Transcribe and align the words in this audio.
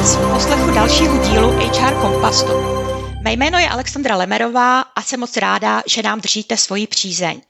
vás 0.00 0.16
u 0.16 0.30
poslechu 0.34 0.70
dalšího 0.74 1.18
dílu 1.18 1.50
HR 1.50 1.94
Kompastu. 2.00 2.52
Mé 3.22 3.32
jméno 3.32 3.58
je 3.58 3.68
Alexandra 3.68 4.16
Lemerová 4.16 4.80
a 4.80 5.02
jsem 5.02 5.20
moc 5.20 5.36
ráda, 5.36 5.82
že 5.86 6.02
nám 6.02 6.20
držíte 6.20 6.56
svoji 6.56 6.86
přízeň. 6.86 7.40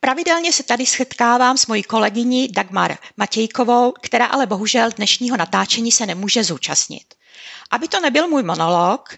Pravidelně 0.00 0.52
se 0.52 0.62
tady 0.62 0.86
setkávám 0.86 1.56
s 1.58 1.66
mojí 1.66 1.82
kolegyní 1.82 2.48
Dagmar 2.48 2.96
Matějkovou, 3.16 3.92
která 4.02 4.26
ale 4.26 4.46
bohužel 4.46 4.90
dnešního 4.96 5.36
natáčení 5.36 5.92
se 5.92 6.06
nemůže 6.06 6.44
zúčastnit. 6.44 7.14
Aby 7.70 7.88
to 7.88 8.00
nebyl 8.00 8.28
můj 8.28 8.42
monolog 8.42 9.08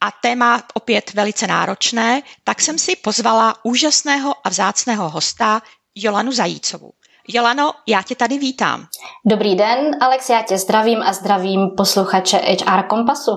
a 0.00 0.10
téma 0.10 0.62
opět 0.74 1.14
velice 1.14 1.46
náročné, 1.46 2.22
tak 2.44 2.60
jsem 2.60 2.78
si 2.78 2.96
pozvala 2.96 3.54
úžasného 3.64 4.34
a 4.44 4.48
vzácného 4.48 5.10
hosta 5.10 5.62
Jolanu 5.94 6.32
Zajícovou. 6.32 6.92
Jolano, 7.28 7.72
já 7.86 8.02
tě 8.02 8.14
tady 8.14 8.38
vítám. 8.38 8.86
Dobrý 9.26 9.54
den, 9.54 9.96
Alex, 10.00 10.28
já 10.28 10.42
tě 10.42 10.58
zdravím 10.58 11.02
a 11.02 11.12
zdravím 11.12 11.70
posluchače 11.76 12.36
HR 12.36 12.82
Kompasu. 12.82 13.30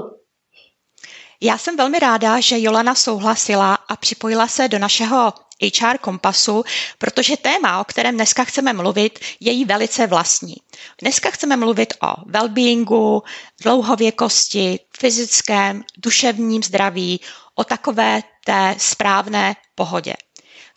Já 1.41 1.58
jsem 1.58 1.77
velmi 1.77 2.00
ráda, 2.00 2.40
že 2.40 2.62
Jolana 2.62 2.95
souhlasila 2.95 3.76
a 3.76 3.95
připojila 3.95 4.48
se 4.48 4.67
do 4.67 4.80
našeho 4.80 5.34
HR 5.80 5.98
Kompasu, 5.98 6.64
protože 6.98 7.38
téma, 7.38 7.81
o 7.81 7.84
kterém 7.84 8.16
dneska 8.16 8.44
chceme 8.44 8.73
mluvit, 8.73 9.20
je 9.40 9.52
jí 9.52 9.66
velice 9.66 10.08
vlastní. 10.08 10.55
Dneska 11.02 11.31
chceme 11.31 11.58
mluvit 11.58 11.94
o 12.03 12.14
wellbeingu, 12.26 13.23
dlouhověkosti, 13.64 14.80
fyzickém, 15.00 15.84
duševním 15.98 16.64
zdraví, 16.64 17.20
o 17.55 17.64
takové 17.64 18.22
té 18.45 18.76
správné 18.78 19.55
pohodě. 19.76 20.14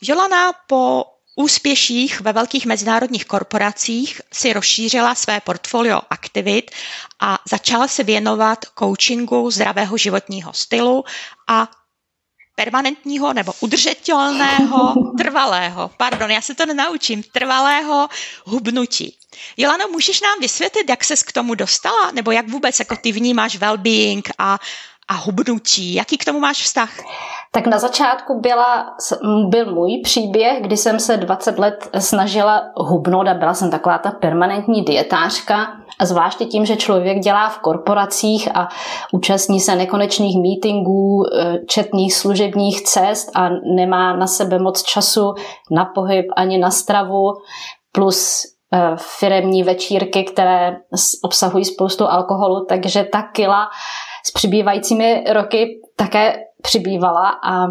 Jolana 0.01 0.53
po 0.67 1.05
úspěších 1.35 2.21
ve 2.21 2.33
velkých 2.33 2.65
mezinárodních 2.65 3.25
korporacích 3.25 4.21
si 4.33 4.53
rozšířila 4.53 5.15
své 5.15 5.41
portfolio 5.41 6.01
aktivit 6.09 6.71
a 7.19 7.39
začala 7.49 7.87
se 7.87 8.03
věnovat 8.03 8.65
coachingu 8.79 9.51
zdravého 9.51 9.97
životního 9.97 10.53
stylu 10.53 11.03
a 11.47 11.67
permanentního 12.55 13.33
nebo 13.33 13.53
udržitelného, 13.59 14.93
trvalého, 15.17 15.91
pardon, 15.97 16.31
já 16.31 16.41
se 16.41 16.55
to 16.55 16.65
nenaučím, 16.65 17.23
trvalého 17.23 18.09
hubnutí. 18.45 19.17
Jolano, 19.57 19.87
můžeš 19.87 20.21
nám 20.21 20.39
vysvětlit, 20.41 20.89
jak 20.89 21.03
ses 21.03 21.23
k 21.23 21.31
tomu 21.31 21.55
dostala, 21.55 22.11
nebo 22.11 22.31
jak 22.31 22.47
vůbec 22.49 22.79
jako 22.79 22.95
ty 22.95 23.11
vnímáš 23.11 23.59
well-being 23.59 24.31
a, 24.37 24.59
a 25.07 25.13
hubnutí? 25.13 25.93
Jaký 25.93 26.17
k 26.17 26.25
tomu 26.25 26.39
máš 26.39 26.61
vztah? 26.61 26.99
Tak 27.55 27.67
na 27.67 27.79
začátku 27.79 28.39
byla, 28.39 28.95
byl 29.47 29.73
můj 29.73 30.01
příběh, 30.03 30.61
kdy 30.61 30.77
jsem 30.77 30.99
se 30.99 31.17
20 31.17 31.59
let 31.59 31.89
snažila 31.99 32.61
hubnout 32.75 33.27
a 33.27 33.33
byla 33.33 33.53
jsem 33.53 33.71
taková 33.71 33.97
ta 33.97 34.11
permanentní 34.11 34.81
dietářka. 34.81 35.67
A 35.99 36.05
zvláště 36.05 36.45
tím, 36.45 36.65
že 36.65 36.75
člověk 36.75 37.19
dělá 37.19 37.49
v 37.49 37.59
korporacích 37.59 38.55
a 38.55 38.67
účastní 39.11 39.59
se 39.59 39.75
nekonečných 39.75 40.37
meetingů, 40.41 41.23
eh, 41.33 41.59
četných 41.67 42.15
služebních 42.15 42.81
cest 42.81 43.31
a 43.35 43.49
nemá 43.75 44.15
na 44.15 44.27
sebe 44.27 44.59
moc 44.59 44.83
času 44.83 45.33
na 45.71 45.85
pohyb 45.85 46.25
ani 46.35 46.57
na 46.57 46.71
stravu, 46.71 47.33
plus 47.91 48.41
eh, 48.73 48.95
firemní 48.97 49.63
večírky, 49.63 50.23
které 50.23 50.77
obsahují 51.23 51.65
spoustu 51.65 52.07
alkoholu, 52.07 52.65
takže 52.69 53.03
ta 53.03 53.21
kila 53.21 53.67
s 54.25 54.31
přibývajícími 54.31 55.23
roky 55.33 55.79
také 55.95 56.35
přibývala 56.65 57.29
a 57.43 57.67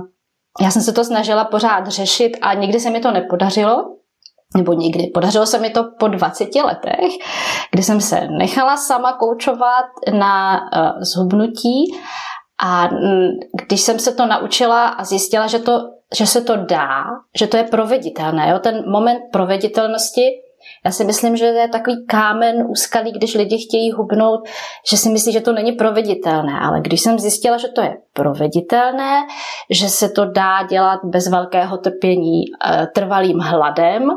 já 0.61 0.71
jsem 0.71 0.83
se 0.83 0.93
to 0.93 1.05
snažila 1.05 1.45
pořád 1.45 1.87
řešit 1.87 2.33
a 2.43 2.55
nikdy 2.55 2.81
se 2.81 2.91
mi 2.91 3.01
to 3.01 3.11
nepodařilo, 3.11 3.85
nebo 4.57 4.73
nikdy. 4.73 5.07
Podařilo 5.07 5.47
se 5.47 5.59
mi 5.59 5.71
to 5.71 5.85
po 5.99 6.09
20 6.09 6.55
letech, 6.55 7.11
kdy 7.71 7.83
jsem 7.83 8.01
se 8.01 8.29
nechala 8.39 8.77
sama 8.77 9.13
koučovat 9.13 9.85
na 10.19 10.61
uh, 10.61 11.03
zhubnutí 11.03 11.85
a 12.63 12.89
když 13.67 13.81
jsem 13.81 13.99
se 13.99 14.15
to 14.15 14.27
naučila 14.27 14.89
a 14.89 15.05
zjistila, 15.05 15.47
že, 15.47 15.59
to, 15.59 15.81
že 16.17 16.27
se 16.27 16.41
to 16.41 16.57
dá, 16.57 17.05
že 17.39 17.47
to 17.47 17.57
je 17.57 17.65
proveditelné, 17.65 18.51
jo? 18.51 18.59
ten 18.59 18.91
moment 18.91 19.21
proveditelnosti 19.33 20.23
já 20.85 20.91
si 20.91 21.05
myslím, 21.05 21.37
že 21.37 21.53
to 21.53 21.59
je 21.59 21.69
takový 21.69 22.07
kámen 22.07 22.67
úskalý, 22.69 23.13
když 23.13 23.35
lidi 23.35 23.59
chtějí 23.59 23.93
hubnout, 23.93 24.41
že 24.91 24.97
si 24.97 25.09
myslí, 25.09 25.33
že 25.33 25.41
to 25.41 25.53
není 25.53 25.73
proveditelné. 25.73 26.61
Ale 26.61 26.81
když 26.81 27.01
jsem 27.01 27.19
zjistila, 27.19 27.59
že 27.59 27.69
to 27.69 27.81
je 27.81 27.97
proveditelné, 28.13 29.21
že 29.71 29.89
se 29.89 30.09
to 30.09 30.25
dá 30.25 30.63
dělat 30.71 31.01
bez 31.05 31.29
velkého 31.29 31.79
trpění 31.79 32.43
eh, 32.45 32.87
trvalým 32.95 33.39
hladem 33.39 34.11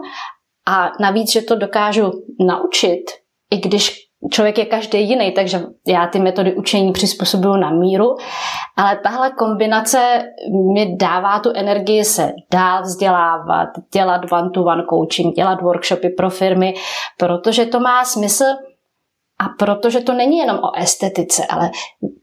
a 0.68 0.92
navíc, 1.00 1.32
že 1.32 1.42
to 1.42 1.56
dokážu 1.56 2.12
naučit, 2.40 3.04
i 3.52 3.58
když 3.58 4.07
člověk 4.32 4.58
je 4.58 4.66
každý 4.66 5.10
jiný, 5.10 5.32
takže 5.32 5.62
já 5.88 6.08
ty 6.08 6.20
metody 6.20 6.56
učení 6.56 6.92
přizpůsobuju 6.92 7.56
na 7.56 7.70
míru, 7.70 8.16
ale 8.78 9.00
tahle 9.04 9.32
kombinace 9.32 10.24
mi 10.74 10.96
dává 10.96 11.40
tu 11.40 11.52
energii 11.56 12.04
se 12.04 12.32
dál 12.54 12.82
vzdělávat, 12.82 13.70
dělat 13.94 14.22
one-to-one 14.32 14.84
coaching, 14.90 15.36
dělat 15.36 15.62
workshopy 15.62 16.10
pro 16.10 16.30
firmy, 16.30 16.74
protože 17.18 17.66
to 17.66 17.80
má 17.80 18.06
smysl 18.06 18.46
a 19.40 19.46
protože 19.60 20.02
to 20.02 20.14
není 20.14 20.38
jenom 20.38 20.58
o 20.58 20.78
estetice, 20.78 21.46
ale 21.50 21.72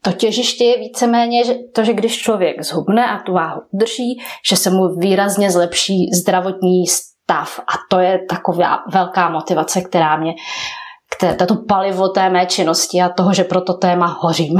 to 0.01 0.11
těžiště 0.11 0.63
je 0.63 0.79
víceméně 0.79 1.43
to, 1.75 1.83
že 1.83 1.93
když 1.93 2.17
člověk 2.17 2.63
zhubne 2.63 3.05
a 3.05 3.19
tu 3.19 3.33
váhu 3.33 3.61
drží, 3.73 4.21
že 4.49 4.55
se 4.55 4.69
mu 4.69 4.95
výrazně 4.95 5.51
zlepší 5.51 6.09
zdravotní 6.13 6.87
stav. 6.87 7.59
A 7.59 7.73
to 7.89 7.99
je 7.99 8.19
taková 8.29 8.79
velká 8.91 9.29
motivace, 9.29 9.81
která 9.81 10.17
mě 10.17 10.33
tato 11.19 11.55
palivo 11.55 12.09
té 12.09 12.29
mé 12.29 12.45
činnosti 12.45 13.01
a 13.01 13.09
toho, 13.09 13.33
že 13.33 13.43
pro 13.43 13.61
to 13.61 13.73
téma 13.73 14.17
hořím. 14.19 14.59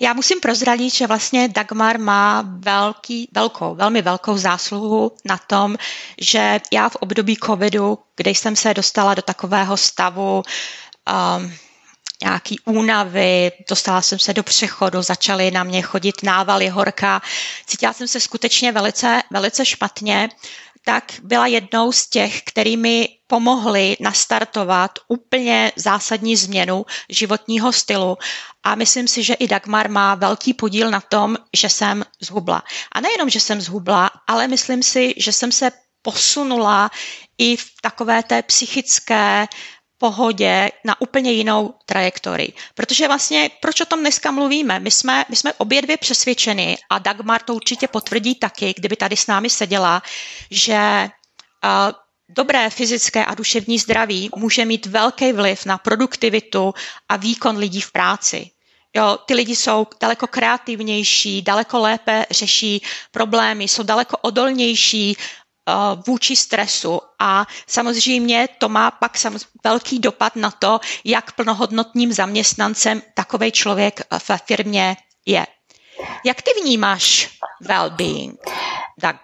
Já 0.00 0.12
musím 0.12 0.40
prozradit, 0.40 0.94
že 0.94 1.06
vlastně 1.06 1.48
Dagmar 1.48 1.98
má 1.98 2.44
velký, 2.58 3.28
velkou, 3.34 3.74
velmi 3.74 4.02
velkou 4.02 4.36
zásluhu 4.36 5.12
na 5.24 5.38
tom, 5.46 5.76
že 6.20 6.60
já 6.72 6.88
v 6.88 6.96
období 6.96 7.36
covidu, 7.36 7.98
kdy 8.16 8.30
jsem 8.30 8.56
se 8.56 8.74
dostala 8.74 9.14
do 9.14 9.22
takového 9.22 9.76
stavu 9.76 10.42
um, 10.42 11.52
nějaký 12.22 12.60
únavy, 12.64 13.52
dostala 13.70 14.02
jsem 14.02 14.18
se 14.18 14.34
do 14.34 14.42
přechodu, 14.42 15.02
začaly 15.02 15.50
na 15.50 15.64
mě 15.64 15.82
chodit 15.82 16.22
návaly 16.22 16.68
horka, 16.68 17.22
cítila 17.66 17.92
jsem 17.92 18.08
se 18.08 18.20
skutečně 18.20 18.72
velice, 18.72 19.22
velice 19.30 19.64
špatně, 19.64 20.28
tak 20.88 21.12
byla 21.22 21.46
jednou 21.46 21.92
z 21.92 22.08
těch, 22.08 22.42
kterými 22.42 23.08
pomohli 23.26 23.96
nastartovat 24.00 24.90
úplně 25.08 25.72
zásadní 25.76 26.36
změnu 26.36 26.86
životního 27.08 27.72
stylu 27.72 28.18
a 28.62 28.74
myslím 28.74 29.08
si, 29.08 29.22
že 29.22 29.34
i 29.34 29.48
Dagmar 29.48 29.90
má 29.90 30.14
velký 30.14 30.54
podíl 30.54 30.90
na 30.90 31.00
tom, 31.00 31.36
že 31.56 31.68
jsem 31.68 32.04
zhubla. 32.20 32.62
A 32.92 33.00
nejenom, 33.00 33.30
že 33.30 33.40
jsem 33.40 33.60
zhubla, 33.60 34.10
ale 34.26 34.48
myslím 34.48 34.82
si, 34.82 35.14
že 35.16 35.32
jsem 35.32 35.52
se 35.52 35.70
posunula 36.02 36.90
i 37.38 37.56
v 37.56 37.66
takové 37.82 38.22
té 38.22 38.42
psychické 38.42 39.46
pohodě 39.98 40.70
na 40.84 41.00
úplně 41.00 41.32
jinou 41.32 41.74
trajektorii. 41.86 42.52
Protože 42.74 43.08
vlastně, 43.08 43.50
proč 43.60 43.80
o 43.80 43.84
tom 43.84 44.00
dneska 44.00 44.30
mluvíme? 44.30 44.80
My 44.80 44.90
jsme, 44.90 45.24
my 45.28 45.36
jsme 45.36 45.52
obě 45.52 45.82
dvě 45.82 45.96
přesvědčeni 45.96 46.78
a 46.90 46.98
Dagmar 46.98 47.42
to 47.42 47.54
určitě 47.54 47.88
potvrdí 47.88 48.34
taky, 48.34 48.74
kdyby 48.76 48.96
tady 48.96 49.16
s 49.16 49.26
námi 49.26 49.50
seděla, 49.50 50.02
že 50.50 51.10
uh, 51.64 51.92
dobré 52.28 52.70
fyzické 52.70 53.24
a 53.24 53.34
duševní 53.34 53.78
zdraví 53.78 54.30
může 54.36 54.64
mít 54.64 54.86
velký 54.86 55.32
vliv 55.32 55.66
na 55.66 55.78
produktivitu 55.78 56.74
a 57.08 57.16
výkon 57.16 57.56
lidí 57.56 57.80
v 57.80 57.92
práci. 57.92 58.50
Jo, 58.96 59.18
ty 59.26 59.34
lidi 59.34 59.56
jsou 59.56 59.86
daleko 60.00 60.26
kreativnější, 60.26 61.42
daleko 61.42 61.78
lépe 61.78 62.26
řeší 62.30 62.82
problémy, 63.10 63.64
jsou 63.64 63.82
daleko 63.82 64.16
odolnější 64.16 65.16
vůči 66.06 66.36
stresu 66.36 67.00
a 67.18 67.46
samozřejmě 67.66 68.48
to 68.58 68.68
má 68.68 68.90
pak 68.90 69.12
velký 69.64 69.98
dopad 69.98 70.36
na 70.36 70.50
to, 70.50 70.80
jak 71.04 71.32
plnohodnotným 71.32 72.12
zaměstnancem 72.12 73.02
takový 73.14 73.52
člověk 73.52 74.00
ve 74.28 74.38
firmě 74.38 74.96
je. 75.26 75.46
Jak 76.24 76.42
ty 76.42 76.50
vnímáš 76.60 77.30
well-being? 77.62 78.36
Tak 79.00 79.16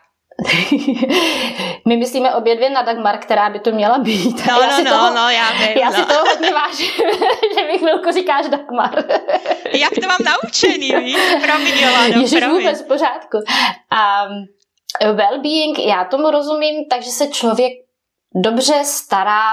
My 1.89 1.97
myslíme 1.97 2.35
obě 2.35 2.57
dvě 2.57 2.71
na 2.71 2.83
Dagmar, 2.83 3.19
která 3.19 3.51
by 3.51 3.61
to 3.61 3.73
měla 3.73 3.99
být. 3.99 4.47
No, 4.47 4.61
já 4.63 4.79
no, 4.79 4.85
no, 4.85 4.91
toho, 4.91 5.15
no, 5.15 5.31
já 5.31 5.53
vím. 5.53 5.79
Já 5.79 5.91
no. 5.91 5.97
si 5.97 6.05
toho 6.05 6.25
hodně 6.25 6.51
vážím, 6.53 6.91
že 7.59 7.67
mi 7.67 7.79
chvilku 7.79 8.13
říkáš 8.13 8.49
Dagmar. 8.49 9.05
Jak 9.73 9.91
to 9.91 10.07
mám 10.07 10.19
naučený, 10.25 10.93
víš? 10.99 11.17
Promiň, 11.43 11.79
Jolano, 11.79 12.21
Ježiš, 12.21 12.47
vůbec 12.47 12.83
v 12.83 12.87
pořádku. 12.87 13.37
Um, 13.37 14.47
well-being, 15.01 15.79
já 15.79 16.05
tomu 16.05 16.31
rozumím, 16.31 16.85
takže 16.91 17.11
se 17.11 17.27
člověk 17.27 17.73
dobře 18.35 18.85
stará 18.85 19.51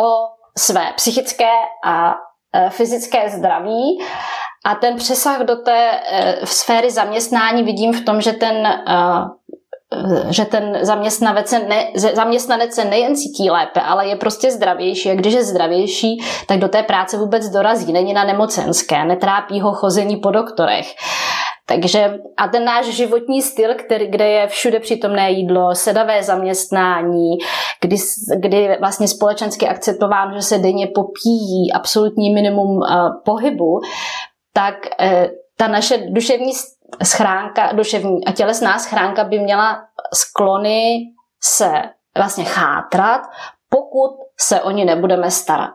o 0.00 0.10
své 0.58 0.92
psychické 0.96 1.50
a 1.84 2.14
e, 2.54 2.70
fyzické 2.70 3.30
zdraví 3.30 3.98
a 4.64 4.74
ten 4.74 4.96
přesah 4.96 5.40
do 5.40 5.56
té 5.56 5.90
uh, 5.90 6.44
sféry 6.44 6.90
zaměstnání 6.90 7.62
vidím 7.62 7.92
v 7.92 8.04
tom, 8.04 8.20
že 8.20 8.32
ten 8.32 8.56
uh, 8.88 9.28
že 10.30 10.44
ten 10.44 10.78
zaměstnanec 10.82 11.48
se, 11.48 11.58
ne, 11.58 11.86
zaměstnanec 11.94 12.74
se 12.74 12.84
nejen 12.84 13.16
cítí 13.16 13.50
lépe, 13.50 13.80
ale 13.80 14.08
je 14.08 14.16
prostě 14.16 14.50
zdravější. 14.50 15.10
A 15.10 15.14
když 15.14 15.34
je 15.34 15.44
zdravější, 15.44 16.24
tak 16.46 16.58
do 16.58 16.68
té 16.68 16.82
práce 16.82 17.16
vůbec 17.16 17.48
dorazí. 17.48 17.92
Není 17.92 18.12
na 18.12 18.24
nemocenské, 18.24 19.04
netrápí 19.04 19.60
ho 19.60 19.72
chození 19.72 20.16
po 20.16 20.30
doktorech. 20.30 20.94
Takže 21.68 22.18
a 22.36 22.48
ten 22.48 22.64
náš 22.64 22.86
životní 22.86 23.42
styl, 23.42 23.74
který, 23.74 24.06
kde 24.06 24.28
je 24.28 24.46
všude 24.46 24.80
přítomné 24.80 25.30
jídlo, 25.30 25.74
sedavé 25.74 26.22
zaměstnání, 26.22 27.30
kdy, 27.80 27.96
kdy 28.36 28.76
vlastně 28.80 29.08
společensky 29.08 29.68
akceptováno, 29.68 30.34
že 30.34 30.42
se 30.42 30.58
denně 30.58 30.86
popíjí 30.86 31.72
absolutní 31.74 32.34
minimum 32.34 32.76
uh, 32.76 32.86
pohybu, 33.24 33.80
tak 34.52 34.74
uh, 34.76 35.26
ta 35.56 35.68
naše 35.68 35.98
duševní 35.98 36.52
schránka, 37.02 37.72
duševní 37.72 38.24
a 38.24 38.32
tělesná 38.32 38.78
schránka 38.78 39.24
by 39.24 39.38
měla 39.38 39.78
sklony 40.14 40.98
se 41.42 41.72
vlastně 42.16 42.44
chátrat, 42.44 43.20
pokud 43.70 44.10
se 44.40 44.60
o 44.60 44.70
ní 44.70 44.84
nebudeme 44.84 45.30
starat. 45.30 45.70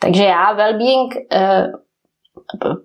Takže 0.00 0.24
já 0.24 0.56
well-being 0.56 1.08
uh, 1.32 1.80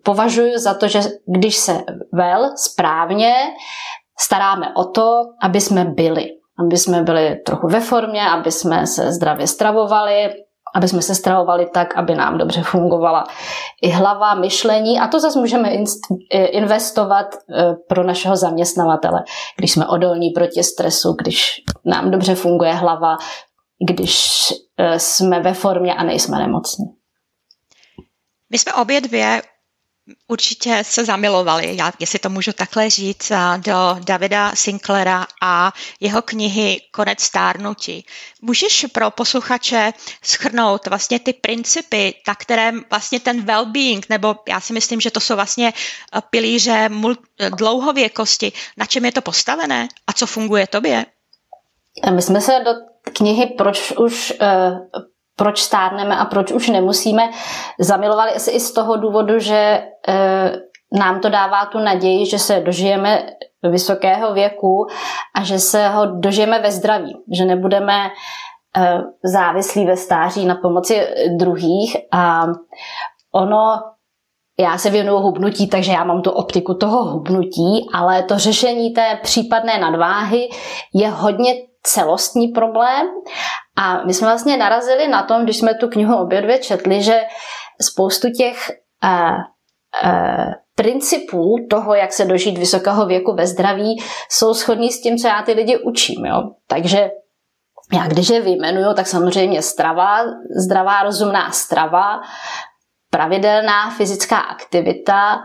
považuji 0.03 0.59
za 0.59 0.73
to, 0.73 0.87
že 0.87 1.01
když 1.37 1.55
se 1.57 1.83
vel 2.13 2.51
správně 2.57 3.33
staráme 4.19 4.73
o 4.75 4.83
to, 4.83 5.21
aby 5.41 5.61
jsme 5.61 5.85
byli. 5.85 6.27
Aby 6.59 6.77
jsme 6.77 7.03
byli 7.03 7.35
trochu 7.45 7.67
ve 7.67 7.79
formě, 7.79 8.29
aby 8.29 8.51
jsme 8.51 8.87
se 8.87 9.11
zdravě 9.11 9.47
stravovali, 9.47 10.33
aby 10.75 10.87
jsme 10.87 11.01
se 11.01 11.15
stravovali 11.15 11.69
tak, 11.73 11.97
aby 11.97 12.15
nám 12.15 12.37
dobře 12.37 12.61
fungovala 12.61 13.23
i 13.81 13.89
hlava, 13.89 14.35
myšlení 14.35 14.99
a 14.99 15.07
to 15.07 15.19
zase 15.19 15.39
můžeme 15.39 15.69
investovat 16.31 17.35
e, 17.35 17.73
pro 17.89 18.03
našeho 18.03 18.35
zaměstnavatele, 18.35 19.23
když 19.57 19.71
jsme 19.71 19.87
odolní 19.87 20.29
proti 20.29 20.63
stresu, 20.63 21.15
když 21.23 21.61
nám 21.85 22.11
dobře 22.11 22.35
funguje 22.35 22.73
hlava, 22.73 23.17
když 23.89 24.37
e, 24.77 24.99
jsme 24.99 25.39
ve 25.39 25.53
formě 25.53 25.93
a 25.95 26.03
nejsme 26.03 26.37
nemocní. 26.37 26.85
My 28.49 28.59
jsme 28.59 28.73
obě 28.73 29.01
dvě 29.01 29.41
určitě 30.27 30.83
se 30.83 31.05
zamilovali, 31.05 31.75
já, 31.77 31.91
jestli 31.99 32.19
to 32.19 32.29
můžu 32.29 32.53
takhle 32.53 32.89
říct, 32.89 33.31
do 33.57 33.97
Davida 33.99 34.55
Sinclaira 34.55 35.27
a 35.41 35.73
jeho 35.99 36.21
knihy 36.21 36.81
Konec 36.91 37.21
stárnutí. 37.21 38.05
Můžeš 38.41 38.85
pro 38.91 39.11
posluchače 39.11 39.93
schrnout 40.23 40.87
vlastně 40.87 41.19
ty 41.19 41.33
principy, 41.33 42.13
na 42.27 42.35
kterém 42.35 42.85
vlastně 42.89 43.19
ten 43.19 43.45
well-being, 43.45 44.01
nebo 44.09 44.35
já 44.49 44.59
si 44.59 44.73
myslím, 44.73 45.01
že 45.01 45.11
to 45.11 45.19
jsou 45.19 45.35
vlastně 45.35 45.73
pilíře 46.29 46.89
dlouhověkosti, 47.57 48.51
na 48.77 48.85
čem 48.85 49.05
je 49.05 49.11
to 49.11 49.21
postavené 49.21 49.87
a 50.07 50.13
co 50.13 50.27
funguje 50.27 50.67
tobě? 50.67 51.05
My 52.15 52.21
jsme 52.21 52.41
se 52.41 52.51
do 52.65 52.71
knihy 53.13 53.45
Proč 53.45 53.91
už 53.91 54.33
uh, 54.41 54.77
proč 55.35 55.61
stárneme 55.61 56.17
a 56.17 56.25
proč 56.25 56.51
už 56.51 56.69
nemusíme, 56.69 57.29
zamilovali 57.79 58.31
asi 58.31 58.51
i 58.51 58.59
z 58.59 58.73
toho 58.73 58.97
důvodu, 58.97 59.39
že 59.39 59.55
e, 59.55 59.83
nám 60.99 61.19
to 61.19 61.29
dává 61.29 61.65
tu 61.65 61.79
naději, 61.79 62.25
že 62.25 62.39
se 62.39 62.59
dožijeme 62.59 63.25
vysokého 63.63 64.33
věku 64.33 64.87
a 65.35 65.43
že 65.43 65.59
se 65.59 65.87
ho 65.87 66.05
dožijeme 66.05 66.59
ve 66.59 66.71
zdraví, 66.71 67.15
že 67.37 67.45
nebudeme 67.45 67.93
e, 68.05 68.09
závislí 69.23 69.85
ve 69.85 69.97
stáří 69.97 70.45
na 70.45 70.55
pomoci 70.55 71.07
druhých. 71.37 71.97
A 72.13 72.45
ono 73.33 73.81
já 74.59 74.77
se 74.77 74.89
věnuju 74.89 75.19
hubnutí, 75.19 75.67
takže 75.67 75.91
já 75.91 76.03
mám 76.03 76.21
tu 76.21 76.31
optiku 76.31 76.73
toho 76.73 77.03
hubnutí, 77.03 77.89
ale 77.93 78.23
to 78.23 78.37
řešení 78.37 78.93
té 78.93 79.19
případné 79.23 79.79
nadváhy 79.79 80.49
je 80.93 81.09
hodně 81.09 81.53
celostní 81.83 82.47
problém 82.47 83.07
a 83.75 84.03
my 84.03 84.13
jsme 84.13 84.27
vlastně 84.27 84.57
narazili 84.57 85.07
na 85.07 85.23
tom, 85.23 85.43
když 85.43 85.57
jsme 85.57 85.73
tu 85.73 85.87
knihu 85.87 86.15
obě 86.15 86.41
dvě 86.41 86.59
četli, 86.59 87.03
že 87.03 87.21
spoustu 87.81 88.29
těch 88.29 88.71
uh, 89.03 89.37
uh, 90.11 90.51
principů 90.75 91.55
toho, 91.69 91.95
jak 91.95 92.13
se 92.13 92.25
dožít 92.25 92.57
vysokého 92.57 93.05
věku 93.05 93.33
ve 93.33 93.47
zdraví, 93.47 94.03
jsou 94.29 94.53
shodní 94.53 94.91
s 94.91 95.01
tím, 95.01 95.17
co 95.17 95.27
já 95.27 95.41
ty 95.41 95.53
lidi 95.53 95.77
učím. 95.77 96.25
Jo? 96.25 96.51
Takže 96.67 97.09
já 97.93 98.07
když 98.07 98.29
je 98.29 98.41
vyjmenuju, 98.41 98.93
tak 98.93 99.07
samozřejmě 99.07 99.61
strava, 99.61 100.19
zdravá 100.65 101.03
rozumná 101.03 101.51
strava, 101.51 102.21
pravidelná 103.09 103.89
fyzická 103.89 104.37
aktivita, 104.37 105.37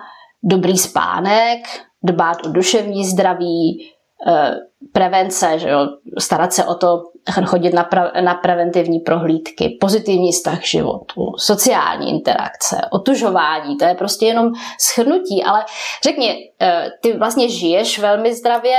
dobrý 0.42 0.78
spánek, 0.78 1.60
dbát 2.02 2.46
o 2.46 2.48
duševní 2.48 3.04
zdraví, 3.04 3.90
prevence, 4.92 5.58
že 5.58 5.68
jo, 5.68 5.88
starat 6.18 6.52
se 6.52 6.64
o 6.64 6.74
to, 6.74 7.02
chodit 7.46 7.74
na, 7.74 7.84
pra, 7.84 8.12
na 8.20 8.34
preventivní 8.34 9.00
prohlídky, 9.00 9.78
pozitivní 9.80 10.32
vztah 10.32 10.60
k 10.60 10.66
životu, 10.66 11.32
sociální 11.38 12.10
interakce, 12.10 12.80
otužování, 12.90 13.76
to 13.76 13.84
je 13.84 13.94
prostě 13.94 14.26
jenom 14.26 14.52
schrnutí, 14.80 15.44
ale 15.44 15.64
řekni, 16.04 16.52
eh, 16.60 16.90
ty 17.02 17.16
vlastně 17.16 17.48
žiješ 17.48 17.98
velmi 17.98 18.34
zdravě, 18.34 18.76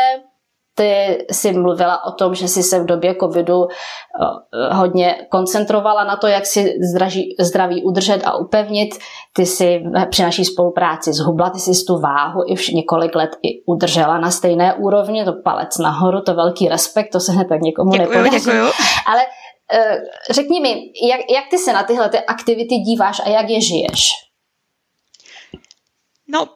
ty 0.75 1.17
si 1.31 1.53
mluvila 1.53 2.05
o 2.05 2.11
tom, 2.11 2.35
že 2.35 2.47
jsi 2.47 2.63
se 2.63 2.79
v 2.79 2.85
době 2.85 3.15
covidu 3.19 3.67
eh, 3.67 4.73
hodně 4.73 5.27
koncentrovala 5.31 6.03
na 6.03 6.15
to, 6.15 6.27
jak 6.27 6.45
si 6.45 6.73
zdraží, 6.91 7.35
zdraví 7.39 7.83
udržet 7.83 8.21
a 8.25 8.37
upevnit. 8.37 8.89
Ty 9.33 9.45
si 9.45 9.83
při 10.09 10.23
naší 10.23 10.45
spolupráci 10.45 11.13
zhubla, 11.13 11.49
ty 11.49 11.59
si 11.59 11.85
tu 11.87 11.99
váhu 11.99 12.43
i 12.47 12.53
už 12.53 12.69
několik 12.69 13.15
let 13.15 13.29
i 13.43 13.63
udržela 13.67 14.19
na 14.19 14.31
stejné 14.31 14.73
úrovni, 14.73 15.25
to 15.25 15.33
palec 15.43 15.77
nahoru, 15.77 16.21
to 16.21 16.33
velký 16.33 16.69
respekt, 16.69 17.11
to 17.11 17.19
se 17.19 17.31
hned 17.31 17.47
tak 17.49 17.61
někomu 17.61 17.91
děkuju, 17.91 18.09
nepodaří. 18.09 18.45
Děkuju. 18.45 18.65
Ale 19.07 19.21
eh, 19.73 19.97
řekni 20.29 20.61
mi, 20.61 20.69
jak, 21.09 21.19
jak 21.29 21.43
ty 21.49 21.57
se 21.57 21.73
na 21.73 21.83
tyhle 21.83 22.09
ty 22.09 22.19
aktivity 22.19 22.75
díváš 22.75 23.21
a 23.25 23.29
jak 23.29 23.49
je 23.49 23.61
žiješ? 23.61 24.09
No, 26.27 26.47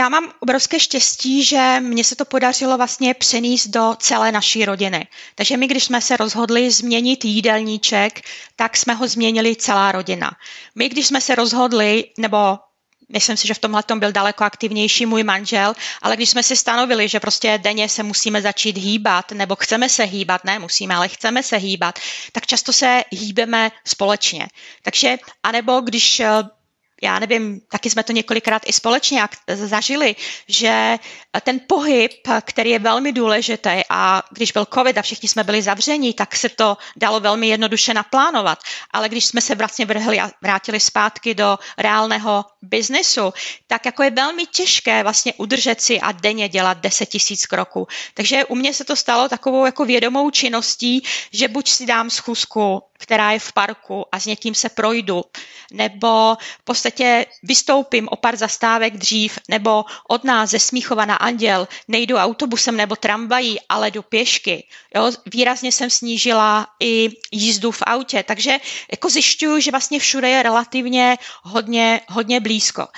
já 0.00 0.08
mám 0.08 0.32
obrovské 0.40 0.80
štěstí, 0.80 1.44
že 1.44 1.76
mně 1.80 2.04
se 2.04 2.16
to 2.16 2.24
podařilo 2.24 2.76
vlastně 2.76 3.14
přenést 3.14 3.66
do 3.66 3.94
celé 3.98 4.32
naší 4.32 4.64
rodiny. 4.64 5.06
Takže 5.34 5.56
my, 5.56 5.66
když 5.66 5.84
jsme 5.84 6.00
se 6.00 6.16
rozhodli 6.16 6.70
změnit 6.70 7.24
jídelníček, 7.24 8.20
tak 8.56 8.76
jsme 8.76 8.94
ho 8.94 9.08
změnili 9.08 9.56
celá 9.56 9.92
rodina. 9.92 10.30
My, 10.74 10.88
když 10.88 11.06
jsme 11.06 11.20
se 11.20 11.34
rozhodli, 11.34 12.04
nebo 12.18 12.58
myslím 13.08 13.36
si, 13.36 13.46
že 13.46 13.54
v 13.54 13.58
tomhle 13.58 13.82
tom 13.82 14.00
byl 14.00 14.12
daleko 14.12 14.44
aktivnější 14.44 15.06
můj 15.06 15.22
manžel, 15.22 15.74
ale 16.02 16.16
když 16.16 16.30
jsme 16.30 16.42
si 16.42 16.56
stanovili, 16.56 17.08
že 17.08 17.20
prostě 17.20 17.58
denně 17.58 17.88
se 17.88 18.02
musíme 18.02 18.42
začít 18.42 18.76
hýbat, 18.78 19.32
nebo 19.32 19.56
chceme 19.56 19.88
se 19.88 20.04
hýbat, 20.04 20.44
ne 20.44 20.58
musíme, 20.58 20.94
ale 20.94 21.08
chceme 21.08 21.42
se 21.42 21.56
hýbat, 21.56 21.98
tak 22.32 22.46
často 22.46 22.72
se 22.72 23.04
hýbeme 23.10 23.70
společně. 23.84 24.48
Takže, 24.82 25.18
anebo 25.42 25.80
když 25.80 26.22
já 27.02 27.18
nevím, 27.18 27.60
taky 27.60 27.90
jsme 27.90 28.02
to 28.02 28.12
několikrát 28.12 28.62
i 28.66 28.72
společně 28.72 29.22
zažili, 29.54 30.16
že 30.48 30.98
ten 31.40 31.60
pohyb, 31.66 32.12
který 32.44 32.70
je 32.70 32.78
velmi 32.78 33.12
důležitý 33.12 33.80
a 33.90 34.22
když 34.30 34.52
byl 34.52 34.66
covid 34.74 34.98
a 34.98 35.02
všichni 35.02 35.28
jsme 35.28 35.44
byli 35.44 35.62
zavření, 35.62 36.14
tak 36.14 36.36
se 36.36 36.48
to 36.48 36.76
dalo 36.96 37.20
velmi 37.20 37.48
jednoduše 37.48 37.94
naplánovat. 37.94 38.58
Ale 38.90 39.08
když 39.08 39.24
jsme 39.24 39.40
se 39.40 39.54
vlastně 39.54 39.86
vrhli 39.86 40.20
a 40.20 40.30
vrátili 40.42 40.80
zpátky 40.80 41.34
do 41.34 41.58
reálného 41.78 42.44
biznesu, 42.62 43.32
tak 43.66 43.86
jako 43.86 44.02
je 44.02 44.10
velmi 44.10 44.46
těžké 44.46 45.02
vlastně 45.02 45.32
udržet 45.36 45.80
si 45.80 46.00
a 46.00 46.12
denně 46.12 46.48
dělat 46.48 46.78
10 46.78 47.06
tisíc 47.06 47.46
kroků. 47.46 47.86
Takže 48.14 48.44
u 48.44 48.54
mě 48.54 48.74
se 48.74 48.84
to 48.84 48.96
stalo 48.96 49.28
takovou 49.28 49.66
jako 49.66 49.84
vědomou 49.84 50.30
činností, 50.30 51.02
že 51.32 51.48
buď 51.48 51.68
si 51.68 51.86
dám 51.86 52.10
schůzku 52.10 52.82
která 53.00 53.32
je 53.32 53.38
v 53.38 53.52
parku 53.52 54.06
a 54.12 54.20
s 54.20 54.26
někým 54.26 54.54
se 54.54 54.68
projdu, 54.68 55.24
nebo 55.72 56.36
v 56.60 56.64
podstatě 56.64 57.26
vystoupím 57.42 58.08
o 58.10 58.16
pár 58.16 58.36
zastávek 58.36 58.96
dřív, 58.96 59.38
nebo 59.48 59.84
od 60.08 60.24
nás 60.24 60.50
ze 60.50 60.58
Smíchova 60.58 61.04
na 61.04 61.16
Anděl 61.16 61.68
nejdu 61.88 62.16
autobusem 62.16 62.76
nebo 62.76 62.96
tramvají, 62.96 63.58
ale 63.68 63.90
jdu 63.90 64.02
pěšky. 64.02 64.66
Jo? 64.94 65.10
Výrazně 65.26 65.72
jsem 65.72 65.90
snížila 65.90 66.66
i 66.80 67.08
jízdu 67.32 67.70
v 67.70 67.82
autě, 67.86 68.22
takže 68.22 68.58
jako 68.92 69.08
zjišťuju, 69.08 69.60
že 69.60 69.70
vlastně 69.70 69.98
všude 69.98 70.28
je 70.28 70.42
relativně 70.42 71.18
hodně, 71.42 72.00
hodně 72.08 72.40
blízko. 72.40 72.88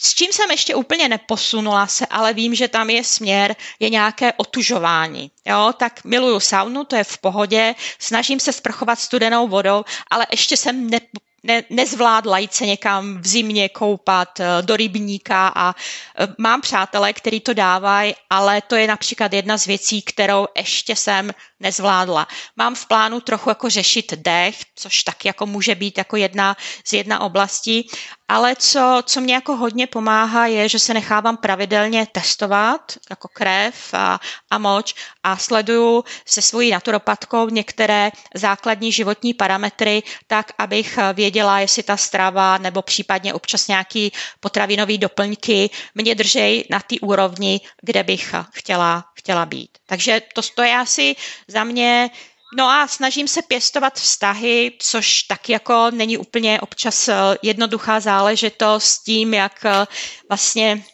S 0.00 0.14
čím 0.14 0.32
jsem 0.32 0.50
ještě 0.50 0.74
úplně 0.74 1.08
neposunula 1.08 1.86
se, 1.86 2.06
ale 2.06 2.34
vím, 2.34 2.54
že 2.54 2.68
tam 2.68 2.90
je 2.90 3.04
směr, 3.04 3.56
je 3.80 3.90
nějaké 3.90 4.32
otužování. 4.32 5.30
Jo, 5.48 5.72
tak 5.76 6.04
miluju 6.04 6.40
saunu, 6.40 6.84
to 6.84 6.96
je 6.96 7.04
v 7.04 7.18
pohodě, 7.18 7.74
snažím 7.98 8.40
se 8.40 8.52
sprchovat 8.52 8.98
studenou 8.98 9.48
vodou, 9.48 9.84
ale 10.10 10.26
ještě 10.30 10.56
jsem 10.56 10.90
ne, 10.90 11.00
ne, 11.42 11.62
nezvládla 11.70 12.38
jít 12.38 12.54
se 12.54 12.66
někam 12.66 13.22
v 13.22 13.26
zimě 13.26 13.68
koupat 13.68 14.40
eh, 14.40 14.62
do 14.62 14.76
rybníka 14.76 15.52
a 15.56 15.74
eh, 16.18 16.28
mám 16.38 16.60
přátelé, 16.60 17.12
který 17.12 17.40
to 17.40 17.54
dávají, 17.54 18.14
ale 18.30 18.62
to 18.62 18.76
je 18.76 18.86
například 18.86 19.32
jedna 19.32 19.58
z 19.58 19.66
věcí, 19.66 20.02
kterou 20.02 20.46
ještě 20.56 20.96
jsem 20.96 21.30
nezvládla. 21.60 22.28
Mám 22.56 22.74
v 22.74 22.86
plánu 22.86 23.20
trochu 23.20 23.48
jako 23.48 23.70
řešit 23.70 24.12
dech, 24.12 24.56
což 24.74 25.02
tak 25.02 25.24
jako 25.24 25.46
může 25.46 25.74
být 25.74 25.98
jako 25.98 26.16
jedna 26.16 26.56
z 26.84 26.92
jedna 26.92 27.20
oblastí, 27.20 27.88
ale 28.28 28.56
co, 28.56 29.02
co 29.04 29.20
mě 29.20 29.34
jako 29.34 29.56
hodně 29.56 29.86
pomáhá 29.86 30.46
je, 30.46 30.68
že 30.68 30.78
se 30.78 30.94
nechávám 30.94 31.36
pravidelně 31.36 32.06
testovat 32.12 32.92
jako 33.10 33.28
krev 33.28 33.94
a, 33.94 34.20
a 34.50 34.58
moč 34.58 34.94
a 35.22 35.36
sleduju 35.36 36.04
se 36.26 36.42
svojí 36.42 36.70
naturopatkou 36.70 37.48
některé 37.48 38.10
základní 38.34 38.92
životní 38.92 39.34
parametry 39.34 40.02
tak, 40.26 40.52
abych 40.58 40.98
věděla, 41.12 41.60
jestli 41.60 41.82
ta 41.82 41.96
strava 41.96 42.58
nebo 42.58 42.82
případně 42.82 43.34
občas 43.34 43.68
nějaký 43.68 44.12
potravinový 44.40 44.98
doplňky 44.98 45.70
mě 45.94 46.14
držej 46.14 46.64
na 46.70 46.80
té 46.80 46.96
úrovni, 47.02 47.60
kde 47.82 48.02
bych 48.02 48.34
chtěla, 48.52 49.04
chtěla 49.14 49.46
být. 49.46 49.70
Takže 49.86 50.22
to, 50.34 50.42
to 50.54 50.62
je 50.62 50.76
asi 50.76 51.16
za 51.48 51.64
mě 51.64 52.10
No 52.56 52.68
a 52.68 52.86
snažím 52.86 53.28
se 53.28 53.42
pěstovat 53.42 53.94
vztahy, 53.94 54.72
což 54.78 55.22
tak 55.22 55.48
jako 55.48 55.90
není 55.90 56.18
úplně 56.18 56.60
občas 56.60 57.08
eh, 57.08 57.14
jednoduchá 57.42 58.00
záležitost 58.00 58.84
s 58.84 59.02
tím, 59.02 59.34
jak 59.34 59.64
eh, 59.64 59.86
vlastně 60.28 60.84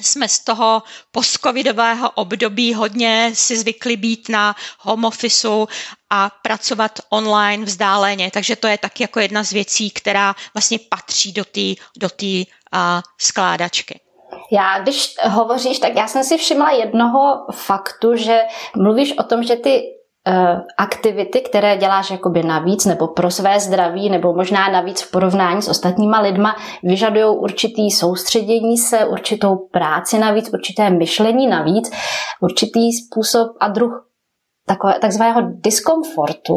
jsme 0.00 0.28
z 0.28 0.44
toho 0.44 0.82
postcovidového 1.10 2.10
období 2.10 2.74
hodně 2.74 3.30
si 3.34 3.56
zvykli 3.56 3.96
být 3.96 4.28
na 4.28 4.56
home 4.78 5.04
officeu 5.04 5.68
a 6.10 6.30
pracovat 6.42 6.98
online 7.10 7.64
vzdáleně. 7.64 8.30
Takže 8.30 8.56
to 8.56 8.66
je 8.66 8.78
tak 8.78 9.00
jako 9.00 9.20
jedna 9.20 9.42
z 9.42 9.52
věcí, 9.52 9.90
která 9.90 10.34
vlastně 10.54 10.78
patří 10.90 11.32
do 11.32 11.44
té 11.44 11.74
do 11.96 12.08
uh, 12.22 13.00
skládačky. 13.20 14.00
Já, 14.52 14.78
když 14.78 15.14
hovoříš, 15.28 15.78
tak 15.78 15.94
já 15.96 16.08
jsem 16.08 16.24
si 16.24 16.38
všimla 16.38 16.70
jednoho 16.70 17.46
faktu, 17.52 18.16
že 18.16 18.40
mluvíš 18.76 19.12
o 19.18 19.22
tom, 19.22 19.42
že 19.44 19.56
ty 19.56 19.82
aktivity, 20.78 21.40
které 21.40 21.76
děláš 21.76 22.10
jakoby 22.10 22.42
navíc 22.42 22.84
nebo 22.84 23.08
pro 23.08 23.30
své 23.30 23.60
zdraví 23.60 24.10
nebo 24.10 24.34
možná 24.34 24.68
navíc 24.68 25.02
v 25.02 25.10
porovnání 25.10 25.62
s 25.62 25.68
ostatníma 25.68 26.20
lidma, 26.20 26.56
vyžadují 26.82 27.36
určitý 27.36 27.90
soustředění 27.90 28.78
se, 28.78 29.04
určitou 29.04 29.56
práci 29.56 30.18
navíc, 30.18 30.50
určité 30.52 30.90
myšlení 30.90 31.46
navíc, 31.46 31.90
určitý 32.40 32.92
způsob 32.92 33.48
a 33.60 33.68
druh 33.68 34.08
takové, 34.66 34.98
takzvaného 34.98 35.40
diskomfortu. 35.42 36.54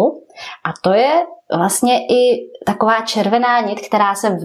A 0.65 0.69
to 0.84 0.93
je 0.93 1.25
vlastně 1.57 2.00
i 2.00 2.50
taková 2.65 3.01
červená 3.01 3.62
nit, 3.62 3.88
která 3.88 4.15
se 4.15 4.38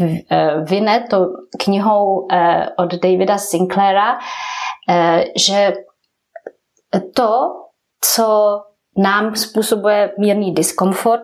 Eh, 0.00 0.60
vyne 0.64 1.06
to 1.10 1.26
knihou 1.58 2.26
eh, 2.32 2.66
od 2.78 2.94
Davida 2.94 3.38
Sinclaira, 3.38 4.18
eh, 4.88 5.24
že 5.36 5.72
to, 7.14 7.30
co 8.04 8.60
nám 8.98 9.34
způsobuje 9.34 10.12
mírný 10.18 10.54
diskomfort, 10.54 11.22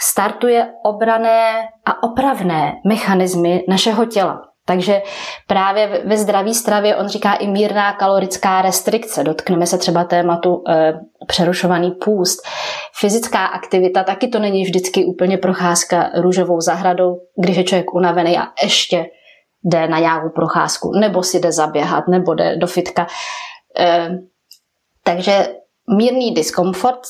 startuje 0.00 0.72
obrané 0.84 1.68
a 1.86 2.02
opravné 2.02 2.72
mechanismy 2.86 3.64
našeho 3.68 4.06
těla. 4.06 4.52
Takže 4.66 5.02
právě 5.46 6.02
ve 6.04 6.16
zdraví 6.16 6.54
stravě 6.54 6.96
on 6.96 7.08
říká 7.08 7.34
i 7.34 7.46
mírná 7.46 7.92
kalorická 7.92 8.62
restrikce. 8.62 9.24
Dotkneme 9.24 9.66
se 9.66 9.78
třeba 9.78 10.04
tématu 10.04 10.62
e, 10.68 10.92
přerušovaný 11.26 11.90
půst. 11.90 12.38
Fyzická 13.00 13.46
aktivita 13.46 14.04
taky 14.04 14.28
to 14.28 14.38
není 14.38 14.64
vždycky 14.64 15.04
úplně 15.04 15.38
procházka 15.38 16.10
růžovou 16.16 16.60
zahradou, 16.60 17.20
když 17.36 17.56
je 17.56 17.64
člověk 17.64 17.94
unavený 17.94 18.38
a 18.38 18.48
ještě 18.62 19.06
jde 19.64 19.88
na 19.88 19.98
nějakou 19.98 20.30
procházku, 20.30 20.92
nebo 20.98 21.22
si 21.22 21.40
jde 21.40 21.52
zaběhat, 21.52 22.08
nebo 22.08 22.34
jde 22.34 22.56
do 22.56 22.66
fitka. 22.66 23.06
E, 23.78 24.10
takže 25.04 25.48
mírný 25.92 26.34
diskomfort 26.34 27.00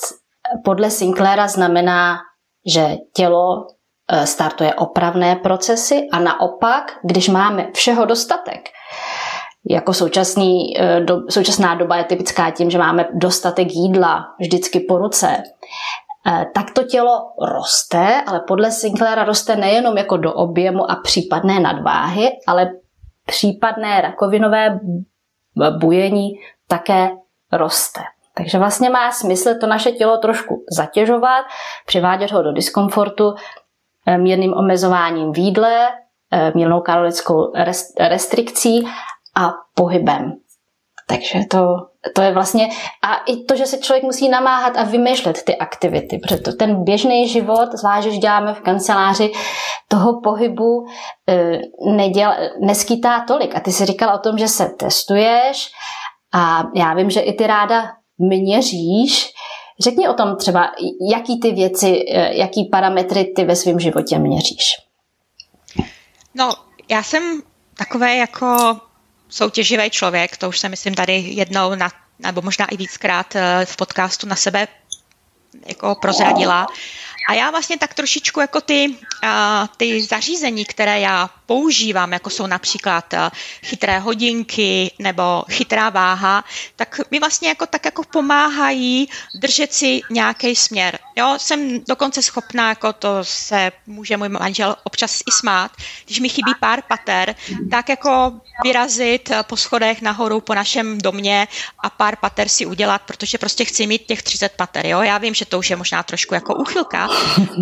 podle 0.64 0.90
Sinclaira 0.90 1.48
znamená, 1.48 2.18
že 2.66 2.96
tělo 3.14 3.66
Eh, 4.10 4.26
startuje 4.26 4.74
opravné 4.74 5.36
procesy 5.36 6.08
a 6.12 6.18
naopak, 6.18 6.98
když 7.02 7.28
máme 7.28 7.70
všeho 7.74 8.04
dostatek, 8.04 8.68
jako 9.70 9.94
současný, 9.94 10.78
eh, 10.78 11.00
do, 11.00 11.16
současná 11.30 11.74
doba 11.74 11.96
je 11.96 12.04
typická 12.04 12.50
tím, 12.50 12.70
že 12.70 12.78
máme 12.78 13.08
dostatek 13.12 13.68
jídla 13.70 14.24
vždycky 14.40 14.80
po 14.80 14.98
ruce, 14.98 15.42
eh, 16.26 16.46
tak 16.54 16.70
to 16.70 16.82
tělo 16.82 17.20
roste, 17.52 18.22
ale 18.26 18.40
podle 18.48 18.70
Sinclaira 18.70 19.24
roste 19.24 19.56
nejenom 19.56 19.96
jako 19.96 20.16
do 20.16 20.32
objemu 20.32 20.90
a 20.90 20.96
případné 20.96 21.60
nadváhy, 21.60 22.28
ale 22.46 22.70
případné 23.26 24.00
rakovinové 24.00 24.80
bujení 25.78 26.30
také 26.68 27.10
roste. 27.52 28.00
Takže 28.36 28.58
vlastně 28.58 28.90
má 28.90 29.12
smysl 29.12 29.50
to 29.60 29.66
naše 29.66 29.92
tělo 29.92 30.18
trošku 30.18 30.64
zatěžovat, 30.76 31.44
přivádět 31.86 32.30
ho 32.30 32.42
do 32.42 32.52
diskomfortu 32.52 33.34
Eh, 34.06 34.18
mírným 34.18 34.54
omezováním 34.54 35.32
v 35.32 35.38
jídle, 35.38 35.88
eh, 36.32 36.52
mírnou 36.54 36.80
kalorickou 36.80 37.52
restrikcí 38.00 38.88
a 39.36 39.52
pohybem. 39.74 40.32
Takže 41.08 41.40
to, 41.50 41.76
to 42.14 42.22
je 42.22 42.32
vlastně, 42.32 42.68
a 43.02 43.16
i 43.26 43.44
to, 43.44 43.56
že 43.56 43.66
se 43.66 43.78
člověk 43.78 44.04
musí 44.04 44.28
namáhat 44.28 44.76
a 44.76 44.82
vymýšlet 44.82 45.42
ty 45.44 45.56
aktivity, 45.56 46.18
protože 46.18 46.36
to, 46.36 46.52
ten 46.52 46.84
běžný 46.84 47.28
život, 47.28 47.72
zvlášť, 47.72 48.06
když 48.06 48.18
děláme 48.18 48.54
v 48.54 48.60
kanceláři, 48.60 49.32
toho 49.88 50.20
pohybu 50.20 50.86
e, 51.28 51.58
neděl, 51.86 52.34
neskýtá 52.60 53.24
tolik. 53.28 53.56
A 53.56 53.60
ty 53.60 53.72
si 53.72 53.86
říkal 53.86 54.14
o 54.14 54.18
tom, 54.18 54.38
že 54.38 54.48
se 54.48 54.68
testuješ 54.78 55.70
a 56.34 56.64
já 56.74 56.94
vím, 56.94 57.10
že 57.10 57.20
i 57.20 57.32
ty 57.32 57.46
ráda 57.46 57.92
měříš, 58.18 59.32
Řekni 59.80 60.08
o 60.08 60.14
tom 60.14 60.36
třeba, 60.36 60.70
jaký 61.12 61.40
ty 61.40 61.52
věci, 61.52 62.04
eh, 62.10 62.36
jaký 62.36 62.64
parametry 62.64 63.24
ty 63.24 63.44
ve 63.44 63.56
svém 63.56 63.80
životě 63.80 64.18
měříš. 64.18 64.64
No, 66.34 66.52
já 66.88 67.02
jsem 67.02 67.42
takové 67.74 68.16
jako 68.16 68.80
soutěživý 69.28 69.90
člověk, 69.90 70.36
to 70.36 70.48
už 70.48 70.58
jsem 70.58 70.70
myslím 70.70 70.94
tady 70.94 71.12
jednou 71.12 71.74
na, 71.74 71.88
nebo 72.18 72.42
možná 72.42 72.66
i 72.66 72.76
víckrát 72.76 73.36
eh, 73.36 73.66
v 73.66 73.76
podcastu 73.76 74.26
na 74.26 74.36
sebe 74.36 74.68
jako 75.66 75.94
prozradila. 75.94 76.66
A 77.28 77.34
já 77.34 77.50
vlastně 77.50 77.78
tak 77.78 77.94
trošičku 77.94 78.40
jako 78.40 78.60
ty, 78.60 78.94
ty 79.76 80.02
zařízení, 80.02 80.64
které 80.64 81.00
já 81.00 81.30
používám, 81.46 82.12
jako 82.12 82.30
jsou 82.30 82.46
například 82.46 83.14
chytré 83.64 83.98
hodinky 83.98 84.90
nebo 84.98 85.44
chytrá 85.50 85.90
váha, 85.90 86.44
tak 86.76 87.00
mi 87.10 87.18
vlastně 87.20 87.48
jako 87.48 87.66
tak 87.66 87.84
jako 87.84 88.02
pomáhají 88.04 89.08
držet 89.34 89.72
si 89.74 90.02
nějaký 90.10 90.56
směr. 90.56 90.98
Jo, 91.16 91.34
jsem 91.36 91.84
dokonce 91.88 92.22
schopná, 92.22 92.68
jako 92.68 92.92
to 92.92 93.08
se 93.22 93.72
může 93.86 94.16
můj 94.16 94.28
manžel 94.28 94.76
občas 94.84 95.20
i 95.28 95.32
smát, 95.32 95.70
když 96.04 96.20
mi 96.20 96.28
chybí 96.28 96.52
pár 96.60 96.82
pater, 96.82 97.34
tak 97.70 97.88
jako 97.88 98.40
vyrazit 98.64 99.30
po 99.42 99.56
schodech 99.56 100.02
nahoru 100.02 100.40
po 100.40 100.54
našem 100.54 100.98
domě 100.98 101.48
a 101.84 101.90
pár 101.90 102.16
pater 102.16 102.48
si 102.48 102.66
udělat, 102.66 103.02
protože 103.02 103.38
prostě 103.38 103.64
chci 103.64 103.86
mít 103.86 104.06
těch 104.06 104.22
30 104.22 104.52
pater. 104.56 104.86
Jo? 104.86 105.02
Já 105.02 105.18
vím, 105.18 105.34
že 105.34 105.44
to 105.44 105.58
už 105.58 105.70
je 105.70 105.76
možná 105.76 106.02
trošku 106.02 106.34
jako 106.34 106.54
uchylka, 106.54 107.08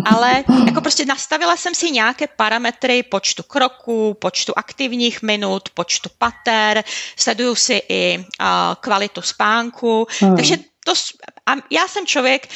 ale 0.05 0.43
jako 0.65 0.81
prostě 0.81 1.05
nastavila 1.05 1.57
jsem 1.57 1.75
si 1.75 1.91
nějaké 1.91 2.27
parametry 2.27 3.03
počtu 3.03 3.43
kroků, 3.43 4.13
počtu 4.13 4.53
aktivních 4.55 5.21
minut, 5.21 5.69
počtu 5.69 6.09
pater, 6.17 6.83
sleduju 7.15 7.55
si 7.55 7.81
i 7.89 8.17
uh, 8.17 8.45
kvalitu 8.79 9.21
spánku, 9.21 10.07
hmm. 10.19 10.35
takže 10.35 10.57
to, 10.85 10.93
a 11.45 11.51
já 11.69 11.87
jsem 11.87 12.05
člověk, 12.05 12.47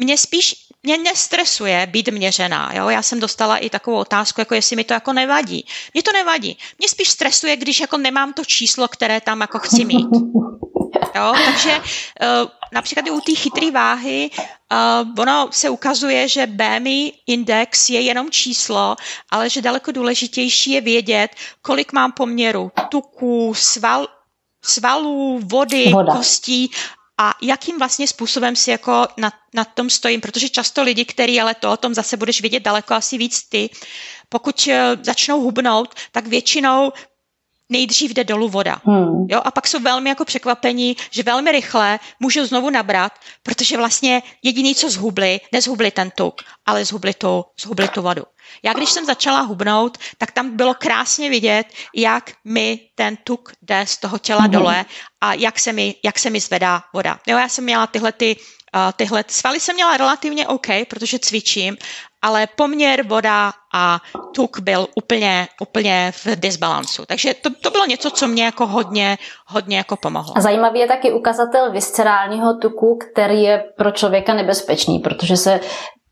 mě 0.00 0.18
spíš 0.18 0.54
mě 0.82 0.98
nestresuje 0.98 1.86
být 1.86 2.08
měřená. 2.08 2.72
Jo? 2.74 2.88
Já 2.88 3.02
jsem 3.02 3.20
dostala 3.20 3.56
i 3.56 3.70
takovou 3.70 3.96
otázku, 3.96 4.40
jako 4.40 4.54
jestli 4.54 4.76
mi 4.76 4.84
to 4.84 4.94
jako 4.94 5.12
nevadí. 5.12 5.66
Mě 5.94 6.02
to 6.02 6.12
nevadí. 6.12 6.58
Mě 6.78 6.88
spíš 6.88 7.08
stresuje, 7.08 7.56
když 7.56 7.80
jako 7.80 7.98
nemám 7.98 8.32
to 8.32 8.44
číslo, 8.44 8.88
které 8.88 9.20
tam 9.20 9.40
jako 9.40 9.58
chci 9.58 9.84
mít. 9.84 10.08
Jo? 11.14 11.32
Takže 11.44 11.76
uh, 11.76 12.48
například 12.72 13.06
i 13.06 13.10
u 13.10 13.20
té 13.20 13.34
chytré 13.34 13.70
váhy 13.70 14.30
uh, 14.32 15.20
ono 15.22 15.48
se 15.50 15.70
ukazuje, 15.70 16.28
že 16.28 16.46
BMI 16.46 17.12
index 17.26 17.90
je 17.90 18.00
jenom 18.00 18.30
číslo, 18.30 18.96
ale 19.30 19.50
že 19.50 19.62
daleko 19.62 19.92
důležitější 19.92 20.70
je 20.70 20.80
vědět, 20.80 21.30
kolik 21.62 21.92
mám 21.92 22.12
poměru 22.12 22.72
tuků, 22.88 23.54
sval, 23.56 24.08
svalů, 24.62 25.40
vody, 25.42 25.90
Voda. 25.92 26.12
kostí 26.12 26.70
a 27.22 27.34
jakým 27.42 27.78
vlastně 27.78 28.06
způsobem 28.06 28.56
si 28.56 28.70
jako 28.70 29.06
na, 29.16 29.32
na 29.54 29.64
tom 29.64 29.90
stojím, 29.90 30.20
protože 30.20 30.48
často 30.48 30.82
lidi, 30.82 31.04
kteří 31.04 31.40
ale 31.40 31.54
to 31.54 31.72
o 31.72 31.76
tom 31.76 31.94
zase 31.94 32.16
budeš 32.16 32.40
vědět 32.40 32.62
daleko 32.62 32.94
asi 32.94 33.18
víc 33.18 33.42
ty, 33.48 33.70
pokud 34.28 34.68
eh, 34.70 34.96
začnou 35.02 35.40
hubnout, 35.40 35.94
tak 36.12 36.26
většinou 36.26 36.92
nejdřív 37.70 38.10
jde 38.10 38.24
dolů 38.24 38.48
voda. 38.48 38.80
Hmm. 38.84 39.26
Jo, 39.30 39.40
a 39.44 39.50
pak 39.50 39.66
jsou 39.66 39.80
velmi 39.80 40.08
jako 40.08 40.24
překvapení, 40.24 40.96
že 41.10 41.22
velmi 41.22 41.52
rychle 41.52 41.98
můžou 42.20 42.44
znovu 42.44 42.70
nabrat, 42.70 43.12
protože 43.42 43.76
vlastně 43.76 44.22
jediný, 44.42 44.74
co 44.74 44.90
zhubli, 44.90 45.40
nezhubli 45.52 45.90
ten 45.90 46.10
tuk, 46.10 46.42
ale 46.66 46.84
zhubli 46.84 47.14
tu, 47.14 47.44
zhubli 47.60 47.88
tu 47.88 48.02
vodu. 48.02 48.22
Já 48.62 48.72
když 48.72 48.90
jsem 48.90 49.04
začala 49.06 49.40
hubnout, 49.40 49.98
tak 50.18 50.30
tam 50.32 50.56
bylo 50.56 50.74
krásně 50.74 51.30
vidět, 51.30 51.66
jak 51.94 52.32
mi 52.44 52.80
ten 52.94 53.16
tuk 53.16 53.52
jde 53.62 53.86
z 53.86 53.96
toho 53.96 54.18
těla 54.18 54.40
hmm. 54.40 54.50
dole 54.50 54.84
a 55.20 55.34
jak 55.34 55.58
se 55.58 55.72
mi, 55.72 55.94
jak 56.04 56.18
se 56.18 56.30
mi 56.30 56.40
zvedá 56.40 56.82
voda. 56.94 57.18
Jo, 57.26 57.38
já 57.38 57.48
jsem 57.48 57.64
měla 57.64 57.86
tyhle 57.86 58.12
ty 58.12 58.36
Uh, 58.74 58.92
tyhle 58.96 59.24
svaly 59.28 59.60
jsem 59.60 59.74
měla 59.74 59.96
relativně 59.96 60.46
OK, 60.46 60.66
protože 60.88 61.18
cvičím, 61.18 61.76
ale 62.22 62.46
poměr 62.56 63.06
voda 63.06 63.52
a 63.74 63.98
tuk 64.34 64.60
byl 64.60 64.86
úplně, 64.94 65.48
úplně 65.60 66.12
v 66.24 66.26
disbalancu. 66.36 67.06
Takže 67.06 67.34
to, 67.34 67.50
to 67.62 67.70
bylo 67.70 67.86
něco, 67.86 68.10
co 68.10 68.28
mě 68.28 68.44
jako 68.44 68.66
hodně, 68.66 69.18
hodně 69.46 69.76
jako 69.76 69.96
pomohlo. 69.96 70.32
A 70.36 70.40
zajímavý 70.40 70.80
je 70.80 70.86
taky 70.86 71.12
ukazatel 71.12 71.72
viscerálního 71.72 72.54
tuku, 72.54 72.98
který 73.10 73.42
je 73.42 73.64
pro 73.76 73.90
člověka 73.90 74.34
nebezpečný, 74.34 74.98
protože 74.98 75.36
se 75.36 75.60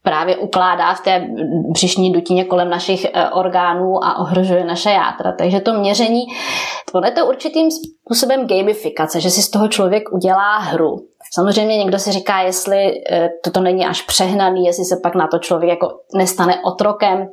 právě 0.03 0.37
ukládá 0.37 0.95
v 0.95 1.01
té 1.01 1.29
břišní 1.73 2.13
dutině 2.13 2.45
kolem 2.45 2.71
našich 2.71 3.05
eh, 3.05 3.31
orgánů 3.31 4.05
a 4.05 4.19
ohrožuje 4.19 4.65
naše 4.65 4.91
játra. 4.91 5.33
Takže 5.33 5.61
to 5.61 5.73
měření, 5.73 6.23
to 6.93 7.05
je 7.05 7.11
to 7.11 7.27
určitým 7.27 7.69
způsobem 7.71 8.47
gamifikace, 8.47 9.21
že 9.21 9.31
si 9.31 9.43
z 9.43 9.51
toho 9.51 9.69
člověk 9.69 10.13
udělá 10.13 10.59
hru. 10.59 10.97
Samozřejmě 11.35 11.77
někdo 11.77 11.99
si 11.99 12.13
říká, 12.13 12.41
jestli 12.41 13.05
eh, 13.11 13.29
toto 13.45 13.61
není 13.61 13.87
až 13.87 14.03
přehnaný, 14.03 14.67
jestli 14.67 14.85
se 14.85 14.97
pak 15.03 15.15
na 15.15 15.27
to 15.27 15.39
člověk 15.39 15.71
jako 15.71 16.01
nestane 16.15 16.61
otrokem, 16.65 17.29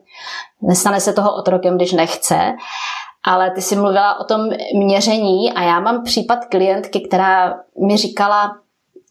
nestane 0.61 0.99
se 0.99 1.13
toho 1.13 1.35
otrokem, 1.35 1.75
když 1.75 1.93
nechce. 1.93 2.53
Ale 3.27 3.51
ty 3.51 3.61
jsi 3.61 3.75
mluvila 3.75 4.19
o 4.19 4.23
tom 4.23 4.49
měření 4.75 5.53
a 5.53 5.63
já 5.63 5.79
mám 5.79 6.03
případ 6.03 6.45
klientky, 6.45 7.01
která 7.01 7.53
mi 7.87 7.97
říkala, 7.97 8.51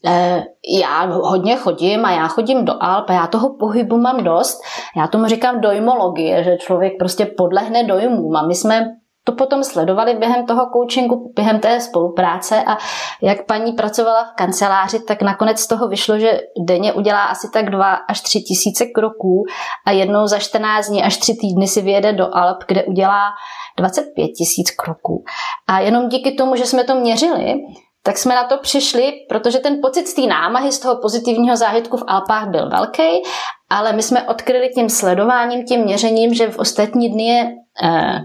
Eh, 0.07 0.43
já 0.79 1.05
hodně 1.05 1.55
chodím 1.55 2.05
a 2.05 2.11
já 2.11 2.27
chodím 2.27 2.65
do 2.65 2.73
Alp 2.79 3.09
a 3.09 3.13
já 3.13 3.27
toho 3.27 3.53
pohybu 3.53 3.97
mám 3.97 4.23
dost. 4.23 4.61
Já 4.97 5.07
tomu 5.07 5.25
říkám 5.25 5.61
dojmologie, 5.61 6.43
že 6.43 6.57
člověk 6.57 6.93
prostě 6.99 7.25
podlehne 7.25 7.83
dojmům 7.83 8.35
a 8.35 8.47
my 8.47 8.55
jsme 8.55 8.95
to 9.25 9.31
potom 9.31 9.63
sledovali 9.63 10.13
během 10.13 10.45
toho 10.45 10.69
coachingu, 10.73 11.31
během 11.35 11.59
té 11.59 11.79
spolupráce 11.79 12.63
a 12.67 12.77
jak 13.21 13.45
paní 13.45 13.73
pracovala 13.73 14.23
v 14.23 14.35
kanceláři, 14.35 14.99
tak 14.99 15.21
nakonec 15.21 15.59
z 15.59 15.67
toho 15.67 15.87
vyšlo, 15.87 16.19
že 16.19 16.39
denně 16.67 16.93
udělá 16.93 17.23
asi 17.23 17.49
tak 17.53 17.69
2 17.69 17.93
až 17.93 18.21
3 18.21 18.41
tisíce 18.41 18.85
kroků 18.85 19.43
a 19.85 19.91
jednou 19.91 20.27
za 20.27 20.39
14 20.39 20.87
dní 20.87 21.03
až 21.03 21.17
3 21.17 21.33
týdny 21.41 21.67
si 21.67 21.81
vyjede 21.81 22.13
do 22.13 22.35
Alp, 22.35 22.57
kde 22.67 22.83
udělá 22.83 23.31
25 23.77 24.27
tisíc 24.27 24.71
kroků. 24.71 25.23
A 25.67 25.79
jenom 25.79 26.09
díky 26.09 26.31
tomu, 26.31 26.55
že 26.55 26.65
jsme 26.65 26.83
to 26.83 26.95
měřili, 26.95 27.55
tak 28.03 28.17
jsme 28.17 28.35
na 28.35 28.43
to 28.43 28.57
přišli, 28.57 29.13
protože 29.29 29.59
ten 29.59 29.77
pocit 29.81 30.07
z 30.07 30.13
té 30.13 30.21
námahy, 30.21 30.71
z 30.71 30.79
toho 30.79 30.95
pozitivního 31.01 31.57
zážitku 31.57 31.97
v 31.97 32.03
Alpách 32.07 32.47
byl 32.47 32.69
velký, 32.69 33.23
ale 33.69 33.93
my 33.93 34.01
jsme 34.01 34.27
odkryli 34.27 34.69
tím 34.69 34.89
sledováním, 34.89 35.65
tím 35.65 35.81
měřením, 35.81 36.33
že 36.33 36.51
v 36.51 36.59
ostatní 36.59 37.09
dny 37.09 37.23
je 37.23 37.55
eh, 37.83 38.19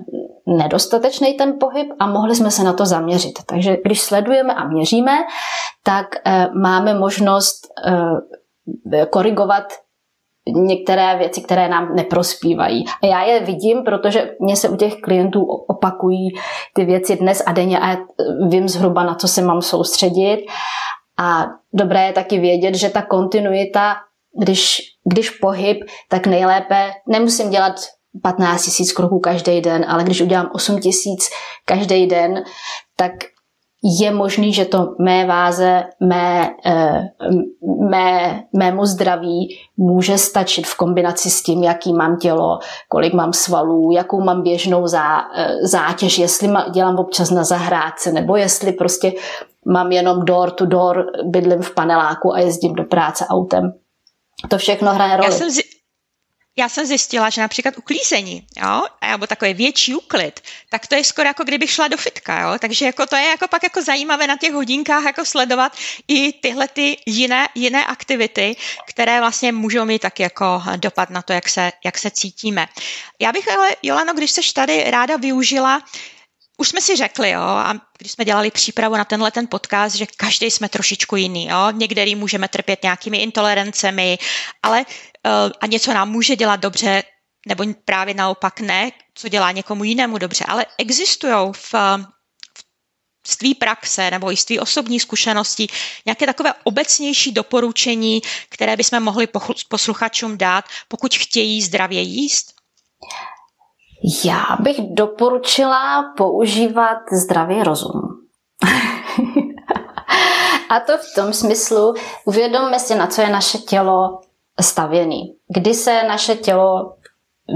nedostatečný 0.58 1.34
ten 1.34 1.54
pohyb 1.60 1.88
a 1.98 2.06
mohli 2.06 2.34
jsme 2.34 2.50
se 2.50 2.64
na 2.64 2.72
to 2.72 2.86
zaměřit. 2.86 3.38
Takže 3.46 3.76
když 3.84 4.00
sledujeme 4.00 4.54
a 4.54 4.68
měříme, 4.68 5.18
tak 5.82 6.06
eh, 6.26 6.46
máme 6.62 6.94
možnost 6.94 7.66
eh, 8.92 9.06
korigovat 9.06 9.64
některé 10.54 11.16
věci, 11.18 11.40
které 11.40 11.68
nám 11.68 11.94
neprospívají. 11.94 12.84
A 13.02 13.06
já 13.06 13.22
je 13.22 13.40
vidím, 13.40 13.82
protože 13.84 14.30
mě 14.40 14.56
se 14.56 14.68
u 14.68 14.76
těch 14.76 15.00
klientů 15.00 15.44
opakují 15.44 16.28
ty 16.74 16.84
věci 16.84 17.16
dnes 17.16 17.42
a 17.46 17.52
denně 17.52 17.78
a 17.78 17.96
vím 18.48 18.68
zhruba, 18.68 19.04
na 19.04 19.14
co 19.14 19.28
se 19.28 19.42
mám 19.42 19.62
soustředit. 19.62 20.46
A 21.18 21.46
dobré 21.72 22.06
je 22.06 22.12
taky 22.12 22.38
vědět, 22.38 22.74
že 22.74 22.90
ta 22.90 23.02
kontinuita, 23.02 23.96
když, 24.42 24.80
když 25.12 25.30
pohyb, 25.30 25.78
tak 26.08 26.26
nejlépe 26.26 26.90
nemusím 27.08 27.50
dělat 27.50 27.74
15 28.22 28.64
tisíc 28.64 28.92
kroků 28.92 29.18
každý 29.18 29.60
den, 29.60 29.84
ale 29.88 30.04
když 30.04 30.20
udělám 30.20 30.50
8 30.52 30.78
tisíc 30.78 31.28
každý 31.64 32.06
den, 32.06 32.44
tak 32.96 33.12
je 33.82 34.10
možný, 34.10 34.52
že 34.52 34.64
to 34.64 34.94
mé 34.98 35.26
váze, 35.26 35.84
mé, 36.00 36.50
eh, 36.66 37.08
mé, 37.90 38.42
mému 38.56 38.86
zdraví 38.86 39.58
může 39.76 40.18
stačit 40.18 40.66
v 40.66 40.76
kombinaci 40.76 41.30
s 41.30 41.42
tím, 41.42 41.62
jaký 41.62 41.92
mám 41.92 42.16
tělo, 42.16 42.58
kolik 42.88 43.12
mám 43.12 43.32
svalů, 43.32 43.90
jakou 43.92 44.20
mám 44.24 44.42
běžnou 44.42 44.86
zá, 44.86 45.20
eh, 45.36 45.66
zátěž, 45.66 46.18
jestli 46.18 46.48
dělám 46.70 46.96
občas 46.96 47.30
na 47.30 47.44
zahrádce, 47.44 48.12
nebo 48.12 48.36
jestli 48.36 48.72
prostě 48.72 49.12
mám 49.66 49.92
jenom 49.92 50.24
door 50.24 50.50
to 50.50 50.66
door, 50.66 51.06
bydlím 51.24 51.62
v 51.62 51.74
paneláku 51.74 52.34
a 52.34 52.38
jezdím 52.38 52.74
do 52.74 52.84
práce 52.84 53.26
autem. 53.26 53.72
To 54.48 54.58
všechno 54.58 54.94
hraje 54.94 55.16
roli. 55.16 55.32
Já 55.32 55.36
jsem, 55.36 55.50
já 56.60 56.68
jsem 56.68 56.86
zjistila, 56.86 57.30
že 57.30 57.40
například 57.40 57.78
uklízení, 57.78 58.46
jo, 58.56 58.84
nebo 59.10 59.26
takový 59.26 59.54
větší 59.54 59.94
úklid, 59.94 60.40
tak 60.68 60.86
to 60.86 60.94
je 60.94 61.04
skoro 61.04 61.28
jako 61.28 61.44
kdybych 61.44 61.70
šla 61.70 61.88
do 61.88 61.96
fitka, 61.96 62.40
jo, 62.40 62.58
takže 62.58 62.86
jako 62.86 63.06
to 63.06 63.16
je 63.16 63.24
jako 63.24 63.48
pak 63.48 63.62
jako 63.62 63.82
zajímavé 63.82 64.26
na 64.26 64.36
těch 64.36 64.52
hodinkách 64.52 65.04
jako 65.04 65.24
sledovat 65.24 65.76
i 66.08 66.32
tyhle 66.32 66.68
ty 66.68 66.96
jiné, 67.06 67.48
jiné 67.54 67.86
aktivity, 67.86 68.56
které 68.88 69.20
vlastně 69.20 69.52
můžou 69.52 69.84
mít 69.84 70.02
tak 70.02 70.20
jako 70.20 70.62
dopad 70.76 71.10
na 71.10 71.22
to, 71.22 71.32
jak 71.32 71.48
se, 71.48 71.72
jak 71.84 71.98
se 71.98 72.10
cítíme. 72.10 72.66
Já 73.20 73.32
bych 73.32 73.52
ale, 73.52 73.68
Jolano, 73.82 74.14
když 74.14 74.30
seš 74.30 74.52
tady 74.52 74.90
ráda 74.90 75.16
využila 75.16 75.82
už 76.60 76.68
jsme 76.68 76.80
si 76.80 76.96
řekli, 76.96 77.30
jo, 77.30 77.40
a 77.40 77.74
když 77.98 78.12
jsme 78.12 78.24
dělali 78.24 78.50
přípravu 78.50 78.96
na 78.96 79.04
tenhle 79.04 79.30
ten 79.30 79.46
podcast, 79.46 79.96
že 79.96 80.06
každý 80.16 80.50
jsme 80.50 80.68
trošičku 80.68 81.16
jiný, 81.16 81.46
jo, 81.46 81.70
některý 81.70 82.14
můžeme 82.14 82.48
trpět 82.48 82.82
nějakými 82.82 83.18
intolerancemi, 83.18 84.18
ale 84.62 84.84
a 85.60 85.66
něco 85.66 85.94
nám 85.94 86.10
může 86.10 86.36
dělat 86.36 86.60
dobře, 86.60 87.02
nebo 87.46 87.64
právě 87.84 88.14
naopak 88.14 88.60
ne, 88.60 88.90
co 89.14 89.28
dělá 89.28 89.52
někomu 89.52 89.84
jinému 89.84 90.18
dobře, 90.18 90.44
ale 90.48 90.66
existují 90.78 91.52
v, 91.52 91.74
z 93.26 93.36
tvý 93.36 93.54
praxe 93.54 94.10
nebo 94.10 94.32
i 94.32 94.36
z 94.36 94.44
tvý 94.44 94.60
osobní 94.60 95.00
zkušenosti 95.00 95.68
nějaké 96.06 96.26
takové 96.26 96.52
obecnější 96.64 97.32
doporučení, 97.32 98.20
které 98.48 98.76
bychom 98.76 99.00
mohli 99.00 99.28
posluchačům 99.68 100.38
dát, 100.38 100.64
pokud 100.88 101.14
chtějí 101.14 101.62
zdravě 101.62 102.00
jíst? 102.02 102.54
Já 104.24 104.56
bych 104.60 104.76
doporučila 104.80 106.12
používat 106.16 106.98
zdravý 107.12 107.62
rozum. 107.62 108.02
A 110.70 110.80
to 110.80 110.98
v 110.98 111.14
tom 111.14 111.32
smyslu, 111.32 111.94
uvědomme 112.24 112.80
si, 112.80 112.94
na 112.94 113.06
co 113.06 113.20
je 113.20 113.28
naše 113.28 113.58
tělo 113.58 114.20
stavěný. 114.62 115.34
Kdy 115.54 115.74
se 115.74 116.02
naše 116.02 116.34
tělo 116.34 116.94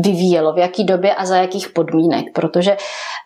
vyvíjelo, 0.03 0.53
v 0.53 0.59
jaký 0.59 0.85
době 0.85 1.15
a 1.15 1.27
za 1.27 1.37
jakých 1.37 1.69
podmínek, 1.69 2.25
protože 2.35 2.77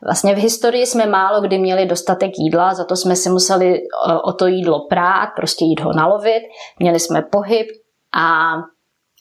vlastně 0.05 0.35
v 0.35 0.39
historii 0.39 0.87
jsme 0.87 1.07
málo 1.07 1.41
kdy 1.41 1.59
měli 1.59 1.87
dostatek 1.87 2.31
jídla, 2.39 2.75
za 2.75 2.85
to 2.85 2.97
jsme 2.97 3.17
si 3.17 3.31
museli 3.31 3.75
eh, 3.77 4.15
o 4.25 4.33
to 4.33 4.47
jídlo 4.47 4.87
prát, 4.89 5.29
prostě 5.37 5.65
jít 5.65 5.81
ho 5.81 5.93
nalovit, 5.93 6.43
měli 6.79 7.01
jsme 7.01 7.23
pohyb 7.23 7.67
a 8.15 8.55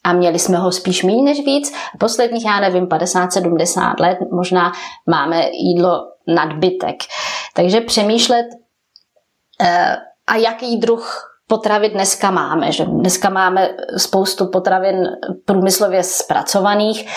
a 0.03 0.13
měli 0.13 0.39
jsme 0.39 0.57
ho 0.57 0.71
spíš 0.71 1.03
méně 1.03 1.23
než 1.23 1.45
víc. 1.45 1.73
Posledních, 1.99 2.45
já 2.45 2.59
nevím, 2.59 2.85
50-70 2.85 3.93
let 3.99 4.17
možná 4.31 4.71
máme 5.09 5.49
jídlo 5.53 6.07
nadbytek. 6.27 6.95
Takže 7.53 7.81
přemýšlet, 7.81 8.45
eh, 9.61 9.95
a 10.27 10.35
jaký 10.35 10.77
druh 10.77 11.36
potravy 11.47 11.89
dneska 11.89 12.31
máme. 12.31 12.71
Že 12.71 12.85
dneska 12.85 13.29
máme 13.29 13.69
spoustu 13.97 14.47
potravin 14.47 15.07
průmyslově 15.45 16.03
zpracovaných 16.03 17.09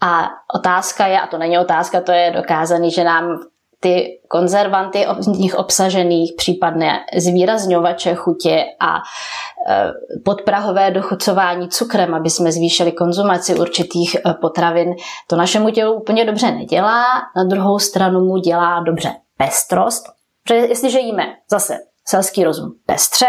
a 0.00 0.28
otázka 0.54 1.06
je, 1.06 1.20
a 1.20 1.26
to 1.26 1.38
není 1.38 1.58
otázka, 1.58 2.00
to 2.00 2.12
je 2.12 2.30
dokázaný, 2.30 2.90
že 2.90 3.04
nám 3.04 3.38
ty 3.80 4.20
konzervanty 4.28 5.06
v 5.22 5.26
nich 5.26 5.54
obsažených, 5.54 6.32
případné 6.36 7.00
zvýrazňovače 7.16 8.14
chutě 8.14 8.64
a 8.80 8.96
e, 8.96 9.92
podprahové 10.24 10.90
dochucování 10.90 11.68
cukrem, 11.68 12.14
aby 12.14 12.30
jsme 12.30 12.52
zvýšili 12.52 12.92
konzumaci 12.92 13.54
určitých 13.54 14.14
e, 14.14 14.34
potravin, 14.34 14.94
to 15.26 15.36
našemu 15.36 15.70
tělu 15.70 15.92
úplně 15.92 16.24
dobře 16.24 16.50
nedělá. 16.50 17.04
Na 17.36 17.44
druhou 17.44 17.78
stranu 17.78 18.20
mu 18.20 18.38
dělá 18.38 18.80
dobře 18.80 19.14
pestrost, 19.36 20.04
protože 20.44 20.58
jestliže 20.58 20.98
jíme 20.98 21.22
zase 21.50 21.78
selský 22.08 22.44
rozum 22.44 22.72
pestře, 22.86 23.26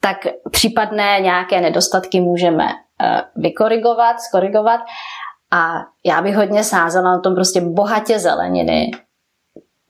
tak 0.00 0.16
případné 0.50 1.20
nějaké 1.20 1.60
nedostatky 1.60 2.20
můžeme 2.20 2.64
e, 2.64 2.74
vykorigovat, 3.36 4.20
skorigovat 4.20 4.80
a 5.50 5.74
já 6.04 6.22
bych 6.22 6.36
hodně 6.36 6.64
sázela 6.64 7.12
na 7.12 7.20
tom 7.20 7.34
prostě 7.34 7.60
bohatě 7.60 8.18
zeleniny, 8.18 8.90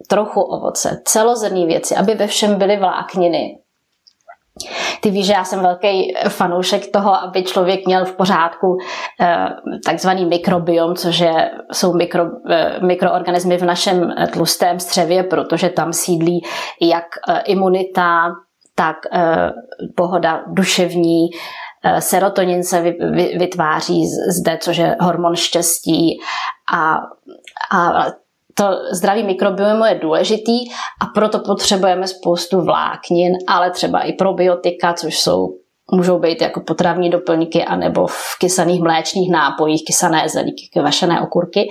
trochu 0.09 0.41
ovoce, 0.41 1.03
celozrnné 1.05 1.67
věci, 1.67 1.97
aby 1.97 2.15
ve 2.15 2.27
všem 2.27 2.59
byly 2.59 2.77
vlákniny. 2.77 3.59
Ty 5.01 5.11
víš, 5.11 5.27
že 5.27 5.33
já 5.33 5.45
jsem 5.45 5.63
velký 5.63 6.15
fanoušek 6.29 6.93
toho, 6.93 7.15
aby 7.15 7.43
člověk 7.43 7.87
měl 7.87 8.05
v 8.05 8.17
pořádku 8.17 8.79
eh, 9.21 9.47
takzvaný 9.85 10.25
mikrobiom, 10.27 10.95
což 10.95 11.19
je, 11.19 11.51
jsou 11.73 11.93
mikro, 11.93 12.25
eh, 12.51 12.81
mikroorganismy 12.87 13.57
v 13.57 13.65
našem 13.65 14.15
tlustém 14.33 14.81
střevě, 14.81 15.23
protože 15.23 15.69
tam 15.69 15.93
sídlí 15.93 16.45
jak 16.81 17.05
eh, 17.29 17.41
imunita, 17.41 18.33
tak 18.79 18.97
pohoda 19.97 20.45
duševní, 20.47 21.27
serotonin 21.99 22.63
se 22.65 22.95
vytváří 23.39 24.07
zde, 24.07 24.59
což 24.61 24.77
je 24.77 24.97
hormon 25.01 25.37
štěstí. 25.37 26.21
A, 26.73 26.97
a 27.73 28.05
to 28.59 28.65
zdraví 28.93 29.23
mikrobiomu 29.23 29.85
je 29.85 29.95
důležitý 29.95 30.71
a 31.01 31.07
proto 31.15 31.39
potřebujeme 31.39 32.07
spoustu 32.07 32.61
vláknin, 32.61 33.33
ale 33.49 33.71
třeba 33.71 34.01
i 34.01 34.13
probiotika, 34.13 34.93
což 34.93 35.19
jsou 35.19 35.47
můžou 35.93 36.19
být 36.19 36.43
jako 36.43 36.61
potravní 36.61 37.11
doplňky 37.11 37.65
anebo 37.65 38.07
v 38.07 38.39
kysaných 38.41 38.81
mléčných 38.81 39.31
nápojích, 39.31 39.83
kysané 39.87 40.29
zelíky, 40.29 40.69
kvašené 40.73 41.21
okurky. 41.21 41.69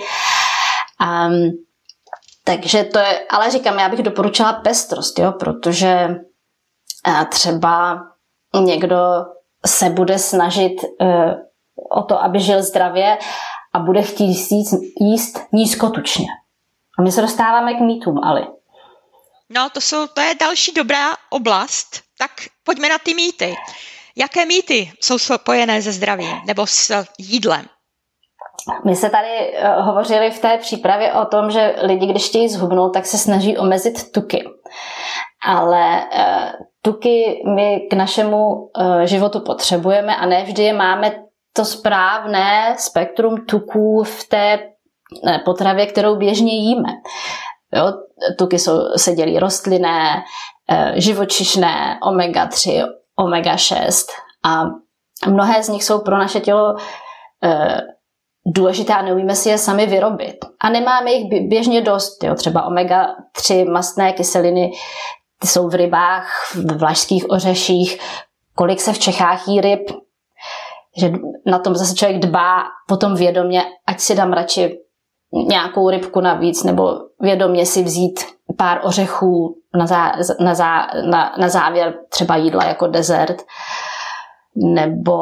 Um, 1.00 1.50
takže 2.44 2.84
to 2.84 2.98
je, 2.98 3.26
ale 3.30 3.50
říkám, 3.50 3.78
já 3.78 3.88
bych 3.88 4.02
doporučila 4.02 4.52
pestrost, 4.52 5.18
jo, 5.18 5.32
protože 5.32 6.08
třeba 7.28 8.02
někdo 8.60 8.98
se 9.66 9.90
bude 9.90 10.18
snažit 10.18 10.76
uh, 11.00 11.32
o 11.90 12.02
to, 12.02 12.22
aby 12.22 12.40
žil 12.40 12.62
zdravě 12.62 13.18
a 13.74 13.78
bude 13.78 14.02
chtít 14.02 14.50
jíst, 14.50 14.74
jíst 15.00 15.38
nízkotučně. 15.52 16.26
A 16.98 17.02
my 17.02 17.12
se 17.12 17.22
dostáváme 17.22 17.74
k 17.74 17.80
mýtům, 17.80 18.24
Ali. 18.24 18.46
No, 19.48 19.70
to, 19.70 19.80
jsou, 19.80 20.06
to 20.06 20.20
je 20.20 20.34
další 20.34 20.72
dobrá 20.72 21.16
oblast. 21.30 22.02
Tak 22.18 22.30
pojďme 22.64 22.88
na 22.88 22.98
ty 22.98 23.14
mýty. 23.14 23.54
Jaké 24.16 24.46
mýty 24.46 24.92
jsou 25.00 25.18
spojené 25.18 25.82
se 25.82 25.92
zdravím 25.92 26.36
nebo 26.46 26.66
s 26.66 27.04
jídlem? 27.18 27.66
My 28.84 28.96
se 28.96 29.10
tady 29.10 29.28
uh, 29.28 29.86
hovořili 29.86 30.30
v 30.30 30.38
té 30.38 30.58
přípravě 30.58 31.12
o 31.12 31.24
tom, 31.24 31.50
že 31.50 31.74
lidi, 31.82 32.06
když 32.06 32.28
chtějí 32.28 32.48
zhubnout, 32.48 32.94
tak 32.94 33.06
se 33.06 33.18
snaží 33.18 33.58
omezit 33.58 34.12
tuky. 34.12 34.44
Ale 35.46 36.06
uh, 36.14 36.66
tuky 36.82 37.42
my 37.54 37.80
k 37.90 37.92
našemu 37.92 38.46
uh, 38.46 39.00
životu 39.04 39.40
potřebujeme 39.40 40.16
a 40.16 40.26
ne 40.26 40.44
vždy 40.44 40.62
je 40.62 40.72
máme 40.72 41.12
to 41.52 41.64
správné 41.64 42.74
spektrum 42.78 43.46
tuků 43.46 44.04
v 44.04 44.28
té 44.28 44.58
potravě, 45.44 45.86
kterou 45.86 46.16
běžně 46.16 46.52
jíme. 46.52 46.88
Jo, 47.74 47.92
tuky 48.38 48.58
jsou, 48.58 48.78
se 48.96 49.12
dělí 49.12 49.38
rostlinné, 49.38 50.22
eh, 50.70 50.92
živočišné, 50.96 51.98
omega-3, 52.02 52.84
omega-6 53.18 54.06
a 54.44 54.64
mnohé 55.26 55.62
z 55.62 55.68
nich 55.68 55.84
jsou 55.84 56.00
pro 56.00 56.18
naše 56.18 56.40
tělo 56.40 56.74
eh, 57.44 57.80
důležité 58.46 58.94
a 58.94 59.02
neumíme 59.02 59.36
si 59.36 59.48
je 59.48 59.58
sami 59.58 59.86
vyrobit. 59.86 60.36
A 60.60 60.68
nemáme 60.68 61.12
jich 61.12 61.48
běžně 61.48 61.80
dost. 61.80 62.24
Jo. 62.24 62.34
Třeba 62.34 62.68
omega-3 62.68 63.72
mastné 63.72 64.12
kyseliny 64.12 64.70
ty 65.38 65.46
jsou 65.46 65.68
v 65.68 65.74
rybách, 65.74 66.28
v 66.54 66.78
vlašských 66.78 67.30
ořeších. 67.30 67.98
Kolik 68.54 68.80
se 68.80 68.92
v 68.92 68.98
Čechách 68.98 69.48
jí 69.48 69.60
ryb, 69.60 69.90
že 71.00 71.12
na 71.46 71.58
tom 71.58 71.74
zase 71.74 71.94
člověk 71.94 72.20
dbá 72.20 72.62
potom 72.88 73.14
vědomě, 73.14 73.64
ať 73.86 74.00
si 74.00 74.14
dám 74.14 74.32
radši 74.32 74.78
nějakou 75.48 75.90
rybku 75.90 76.20
navíc 76.20 76.64
nebo 76.64 77.00
vědomě 77.20 77.66
si 77.66 77.82
vzít 77.82 78.20
pár 78.56 78.80
ořechů 78.84 79.56
na, 79.76 79.86
zá, 79.86 80.12
na, 80.40 80.54
zá, 80.54 80.86
na, 81.10 81.34
na 81.38 81.48
závěr 81.48 81.94
třeba 82.08 82.36
jídla 82.36 82.64
jako 82.64 82.86
dezert. 82.86 83.42
Nebo, 84.56 85.16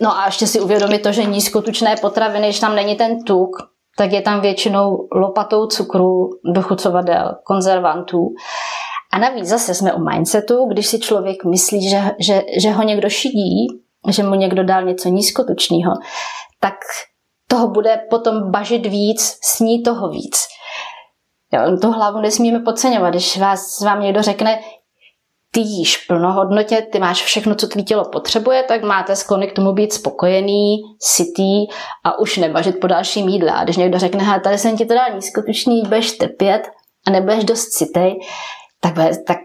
no 0.00 0.18
a 0.18 0.26
ještě 0.26 0.46
si 0.46 0.60
uvědomit 0.60 0.98
to, 0.98 1.12
že 1.12 1.24
nízkotučné 1.24 1.96
potraviny, 1.96 2.46
když 2.46 2.60
tam 2.60 2.74
není 2.74 2.96
ten 2.96 3.24
tuk, 3.24 3.56
tak 3.96 4.12
je 4.12 4.22
tam 4.22 4.40
většinou 4.40 5.08
lopatou 5.12 5.66
cukru, 5.66 6.30
dochucovadel, 6.54 7.34
konzervantů. 7.44 8.28
A 9.12 9.18
navíc 9.18 9.48
zase 9.48 9.74
jsme 9.74 9.92
o 9.92 9.98
mindsetu, 9.98 10.68
když 10.68 10.86
si 10.86 10.98
člověk 10.98 11.44
myslí, 11.44 11.88
že, 11.88 12.02
že, 12.18 12.42
že 12.58 12.70
ho 12.70 12.82
někdo 12.82 13.08
šidí, 13.08 13.66
že 14.08 14.22
mu 14.22 14.34
někdo 14.34 14.64
dal 14.64 14.84
něco 14.84 15.08
nízkotučného, 15.08 15.92
tak 16.60 16.74
toho 17.54 17.68
bude 17.68 18.00
potom 18.10 18.50
bažit 18.50 18.86
víc, 18.86 19.38
sní 19.42 19.82
toho 19.82 20.08
víc. 20.08 20.36
Jo, 21.52 21.76
tu 21.82 21.90
hlavu 21.90 22.20
nesmíme 22.20 22.60
podceňovat. 22.60 23.10
Když 23.10 23.38
vás, 23.38 23.80
vám 23.80 24.00
někdo 24.00 24.22
řekne, 24.22 24.58
ty 25.50 25.60
jíš 25.60 25.96
plnohodnotě, 25.96 26.82
ty 26.92 26.98
máš 26.98 27.22
všechno, 27.22 27.54
co 27.54 27.66
tvý 27.66 27.84
tělo 27.84 28.04
potřebuje, 28.04 28.62
tak 28.62 28.82
máte 28.82 29.16
sklony 29.16 29.46
k 29.46 29.52
tomu 29.52 29.72
být 29.72 29.92
spokojený, 29.92 30.76
sytý 31.00 31.66
a 32.04 32.18
už 32.18 32.36
nebažit 32.36 32.80
po 32.80 32.86
dalším 32.86 33.28
jídle. 33.28 33.52
A 33.52 33.64
když 33.64 33.76
někdo 33.76 33.98
řekne, 33.98 34.40
tady 34.44 34.58
jsem 34.58 34.76
ti 34.76 34.86
to 34.86 34.94
dal 34.94 35.14
nízkotučný, 35.14 35.82
budeš 35.82 36.12
trpět 36.12 36.62
a 37.06 37.10
nebudeš 37.10 37.44
dost 37.44 37.72
sytej, 37.72 38.20
tak, 38.80 38.94
bude, 38.94 39.10
tak 39.26 39.38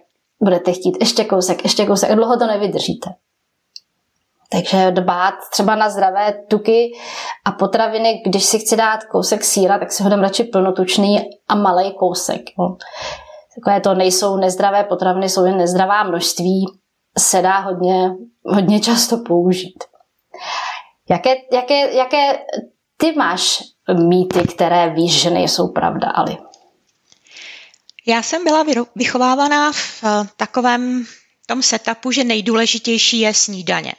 budete 0.43 0.71
chtít 0.73 0.97
ještě 0.99 1.23
kousek, 1.23 1.63
ještě 1.63 1.85
kousek 1.85 2.15
dlouho 2.15 2.37
to 2.37 2.47
nevydržíte. 2.47 3.09
Takže 4.51 4.91
dbát 4.91 5.33
třeba 5.51 5.75
na 5.75 5.89
zdravé 5.89 6.33
tuky 6.49 6.91
a 7.45 7.51
potraviny, 7.51 8.21
když 8.25 8.45
si 8.45 8.59
chci 8.59 8.77
dát 8.77 9.03
kousek 9.03 9.43
síra, 9.43 9.79
tak 9.79 9.91
si 9.91 10.03
ho 10.03 10.09
dám 10.09 10.19
radši 10.19 10.43
plnotučný 10.43 11.19
a 11.47 11.55
malý 11.55 11.93
kousek. 11.99 12.41
Takové 13.55 13.81
to 13.81 13.93
nejsou 13.93 14.37
nezdravé 14.37 14.83
potraviny, 14.83 15.29
jsou 15.29 15.45
jen 15.45 15.57
nezdravá 15.57 16.03
množství, 16.03 16.65
se 17.17 17.41
dá 17.41 17.59
hodně, 17.59 18.11
hodně 18.45 18.79
často 18.79 19.17
použít. 19.17 19.83
Jaké, 21.09 21.35
jaké, 21.53 21.93
jaké 21.95 22.39
ty 22.97 23.11
máš 23.11 23.63
mýty, 24.07 24.47
které 24.47 24.89
víš, 24.89 25.21
že 25.21 25.29
nejsou 25.29 25.67
pravda, 25.67 26.09
Ali? 26.09 26.37
Já 28.07 28.21
jsem 28.21 28.43
byla 28.43 28.65
vychovávaná 28.95 29.71
v 29.71 30.03
eh, 30.03 30.27
takovém 30.37 31.05
tom 31.45 31.61
setupu, 31.61 32.11
že 32.11 32.23
nejdůležitější 32.23 33.19
je 33.19 33.33
snídaně. 33.33 33.93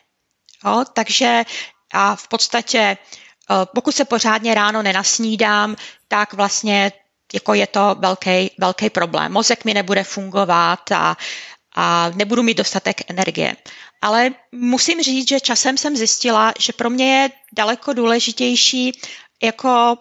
Jo, 0.64 0.84
takže 0.92 1.44
a 1.92 2.16
v 2.16 2.28
podstatě, 2.28 2.78
e, 2.78 2.96
pokud 3.74 3.94
se 3.94 4.04
pořádně 4.04 4.54
ráno 4.54 4.82
nenasnídám, 4.82 5.76
tak 6.08 6.32
vlastně 6.32 6.92
jako 7.32 7.54
je 7.54 7.66
to 7.66 7.96
velký, 7.98 8.50
velký 8.58 8.90
problém. 8.90 9.32
Mozek 9.32 9.64
mi 9.64 9.74
nebude 9.74 10.04
fungovat 10.04 10.92
a, 10.92 11.16
a 11.74 12.10
nebudu 12.14 12.42
mít 12.42 12.56
dostatek 12.56 13.10
energie. 13.10 13.56
Ale 14.02 14.30
musím 14.52 15.02
říct, 15.02 15.28
že 15.28 15.40
časem 15.40 15.78
jsem 15.78 15.96
zjistila, 15.96 16.52
že 16.58 16.72
pro 16.72 16.90
mě 16.90 17.20
je 17.20 17.30
daleko 17.52 17.92
důležitější 17.92 19.00
jako 19.42 19.96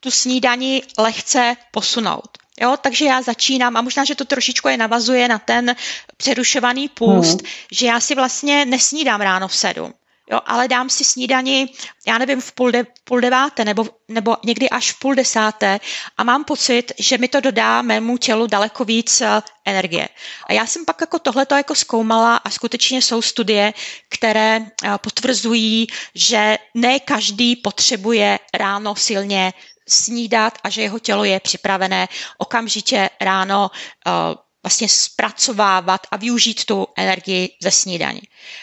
tu 0.00 0.10
snídani 0.10 0.82
lehce 0.98 1.56
posunout. 1.72 2.38
Jo, 2.60 2.76
takže 2.80 3.04
já 3.04 3.22
začínám, 3.22 3.76
a 3.76 3.80
možná, 3.82 4.04
že 4.04 4.14
to 4.14 4.24
trošičku 4.24 4.68
je 4.68 4.76
navazuje 4.76 5.28
na 5.28 5.38
ten 5.38 5.76
přerušovaný 6.16 6.88
půst, 6.88 7.42
hmm. 7.42 7.50
že 7.72 7.86
já 7.86 8.00
si 8.00 8.14
vlastně 8.14 8.64
nesnídám 8.64 9.20
ráno 9.20 9.48
v 9.48 9.56
sedm. 9.56 9.92
Jo, 10.30 10.40
ale 10.46 10.68
dám 10.68 10.90
si 10.90 11.04
snídani, 11.04 11.68
já 12.06 12.18
nevím, 12.18 12.40
v 12.40 12.52
půl, 12.52 12.70
de, 12.70 12.86
půl 13.04 13.20
deváté 13.20 13.64
nebo, 13.64 13.86
nebo 14.08 14.36
někdy 14.44 14.70
až 14.70 14.92
v 14.92 14.98
půl 14.98 15.14
desáté 15.14 15.80
a 16.16 16.24
mám 16.24 16.44
pocit, 16.44 16.92
že 16.98 17.18
mi 17.18 17.28
to 17.28 17.40
dodá 17.40 17.82
mému 17.82 18.18
tělu 18.18 18.46
daleko 18.46 18.84
víc 18.84 19.20
eh, 19.20 19.42
energie. 19.64 20.08
A 20.46 20.52
já 20.52 20.66
jsem 20.66 20.84
pak 20.84 21.00
jako 21.00 21.18
tohleto 21.18 21.54
jako 21.54 21.74
zkoumala 21.74 22.36
a 22.36 22.50
skutečně 22.50 23.02
jsou 23.02 23.22
studie, 23.22 23.74
které 24.08 24.60
eh, 24.60 24.90
potvrzují, 24.98 25.86
že 26.14 26.58
ne 26.74 27.00
každý 27.00 27.56
potřebuje 27.56 28.38
ráno 28.54 28.96
silně 28.96 29.52
snídat 29.88 30.58
a 30.64 30.70
že 30.70 30.82
jeho 30.82 30.98
tělo 30.98 31.24
je 31.24 31.40
připravené 31.40 32.08
okamžitě 32.38 33.10
ráno 33.20 33.70
uh, 33.70 34.12
vlastně 34.62 34.88
zpracovávat 34.88 36.06
a 36.10 36.16
využít 36.16 36.64
tu 36.64 36.86
energii 36.96 37.56
ze 37.62 37.70
snídaní. 37.70 38.20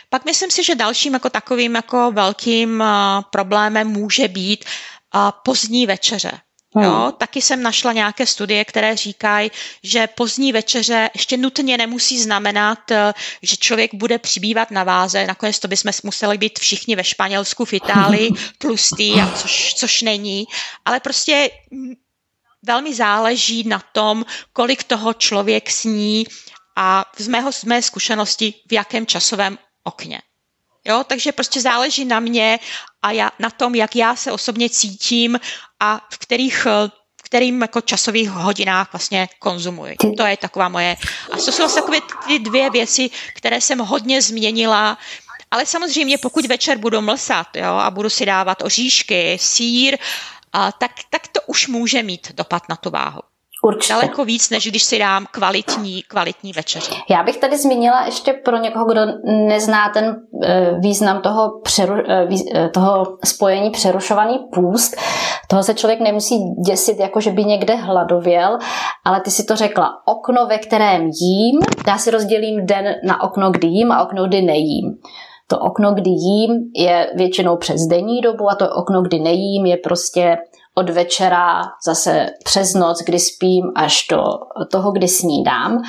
Pak 0.10 0.26
myslím 0.26 0.52
si, 0.52 0.64
že 0.64 0.76
dalším 0.76 1.14
jako 1.14 1.30
takovým 1.30 1.76
jako 1.76 2.12
velkým 2.12 2.80
uh, 2.82 2.88
problémem 3.32 3.88
může 3.88 4.28
být 4.28 4.66
uh, 5.16 5.22
pozdní 5.44 5.86
večeře. 5.86 6.32
Jo, 6.82 6.92
hmm. 6.92 7.12
taky 7.12 7.42
jsem 7.42 7.64
našla 7.64 7.94
nějaké 7.94 8.26
studie, 8.26 8.66
které 8.66 8.96
říkají, 8.96 9.52
že 9.84 10.08
pozdní 10.08 10.52
večeře 10.52 11.10
ještě 11.14 11.38
nutně 11.38 11.78
nemusí 11.78 12.20
znamenat, 12.20 12.92
eh, 12.92 13.14
že 13.42 13.58
člověk 13.58 13.94
bude 13.94 14.20
přibývat 14.20 14.72
na 14.72 14.84
váze. 14.84 15.26
Nakonec 15.28 15.60
to 15.60 15.68
bychom 15.68 15.92
museli 16.04 16.38
být 16.38 16.60
všichni 16.60 16.96
ve 16.96 17.04
Španělsku, 17.04 17.66
v 17.66 17.74
Itálii 17.74 18.32
tlustý, 18.58 19.14
a 19.14 19.32
což, 19.32 19.74
což 19.74 20.02
není. 20.02 20.46
Ale 20.86 21.00
prostě 21.00 21.50
velmi 22.64 22.96
záleží 22.96 23.68
na 23.68 23.80
tom, 23.92 24.26
kolik 24.54 24.84
toho 24.84 25.14
člověk 25.14 25.70
sní 25.70 26.26
a 26.76 27.06
z, 27.18 27.28
mého, 27.28 27.52
z 27.52 27.64
mé 27.64 27.82
zkušenosti 27.82 28.54
v 28.70 28.74
jakém 28.74 29.06
časovém 29.06 29.58
okně. 29.84 30.22
Jo, 30.88 31.04
takže 31.08 31.32
prostě 31.32 31.62
záleží 31.62 32.06
na 32.06 32.19
mě 32.19 32.60
a 33.02 33.12
já, 33.12 33.32
na 33.39 33.50
tom, 33.50 33.76
jak 33.76 33.95
já 33.95 34.15
se 34.15 34.32
osobně 34.32 34.69
cítím 34.69 35.39
a 35.80 36.02
v 36.13 36.17
kterých, 36.17 36.65
v 36.65 37.24
kterým 37.24 37.62
jako 37.62 37.82
časových 37.82 38.30
hodinách 38.30 38.93
vlastně 38.93 39.30
konzumuji. 39.39 39.95
To 40.17 40.26
je 40.26 40.38
taková 40.38 40.69
moje. 40.69 40.98
A 41.32 41.38
to 41.38 41.52
jsou 41.52 41.58
vlastně 41.58 41.82
takové 41.82 41.98
ty 42.28 42.39
dvě 42.39 42.69
věci, 42.69 43.10
které 43.36 43.62
jsem 43.62 43.80
hodně 43.80 44.21
změnila 44.21 44.98
ale 45.52 45.65
samozřejmě, 45.65 46.17
pokud 46.17 46.45
večer 46.45 46.78
budu 46.78 47.02
mlsat 47.02 47.48
jo, 47.56 47.74
a 47.74 47.91
budu 47.91 48.10
si 48.10 48.26
dávat 48.26 48.62
oříšky, 48.62 49.38
sír, 49.41 49.98
a 50.54 50.71
tak, 50.71 50.91
tak 51.10 51.28
to 51.28 51.39
už 51.48 51.67
může 51.67 52.04
mít 52.04 52.32
dopad 52.32 52.63
na 52.69 52.76
tu 52.76 52.89
váhu. 52.89 53.21
Určitě. 53.65 53.93
Daleko 53.93 54.25
víc, 54.25 54.49
než 54.49 54.67
když 54.67 54.84
si 54.84 54.99
dám 54.99 55.25
kvalitní, 55.32 56.04
kvalitní 56.04 56.54
večeři. 56.54 56.91
Já 57.10 57.23
bych 57.23 57.38
tady 57.38 57.58
zmínila 57.58 58.06
ještě 58.06 58.34
pro 58.34 58.58
někoho, 58.58 58.86
kdo 58.86 59.01
nezná 59.23 59.89
ten 59.89 60.15
eh, 60.43 60.71
význam 60.80 61.21
toho, 61.21 61.60
přeru, 61.63 61.93
eh, 62.08 62.28
eh, 62.56 62.69
toho 62.69 63.17
spojení 63.25 63.69
přerušovaný 63.69 64.39
půst. 64.54 64.95
Toho 65.49 65.63
se 65.63 65.73
člověk 65.73 65.99
nemusí 65.99 66.39
děsit, 66.65 66.99
jako 66.99 67.21
že 67.21 67.32
by 67.32 67.43
někde 67.43 67.75
hladověl, 67.75 68.58
ale 69.06 69.21
ty 69.21 69.32
si 69.32 69.43
to 69.43 69.56
řekla. 69.56 69.89
Okno, 70.06 70.45
ve 70.45 70.58
kterém 70.58 71.01
jím, 71.01 71.60
já 71.88 71.97
si 71.97 72.12
rozdělím 72.12 72.65
den 72.65 72.95
na 73.04 73.23
okno, 73.23 73.51
kdy 73.51 73.67
jím 73.67 73.91
a 73.91 74.04
okno, 74.04 74.28
kdy 74.28 74.41
nejím. 74.41 74.97
To 75.47 75.60
okno, 75.60 75.93
kdy 75.93 76.10
jím, 76.10 76.51
je 76.75 77.12
většinou 77.15 77.58
přes 77.58 77.82
denní 77.82 78.21
dobu 78.21 78.49
a 78.49 78.56
to 78.56 78.69
okno, 78.69 79.01
kdy 79.01 79.19
nejím, 79.19 79.65
je 79.65 79.78
prostě 79.78 80.38
od 80.78 80.90
večera 80.90 81.62
zase 81.86 82.28
přes 82.44 82.74
noc, 82.74 83.02
kdy 83.02 83.20
spím, 83.20 83.72
až 83.76 84.08
do 84.12 84.24
toho, 84.72 84.92
kdy 84.92 85.08
snídám. 85.08 85.82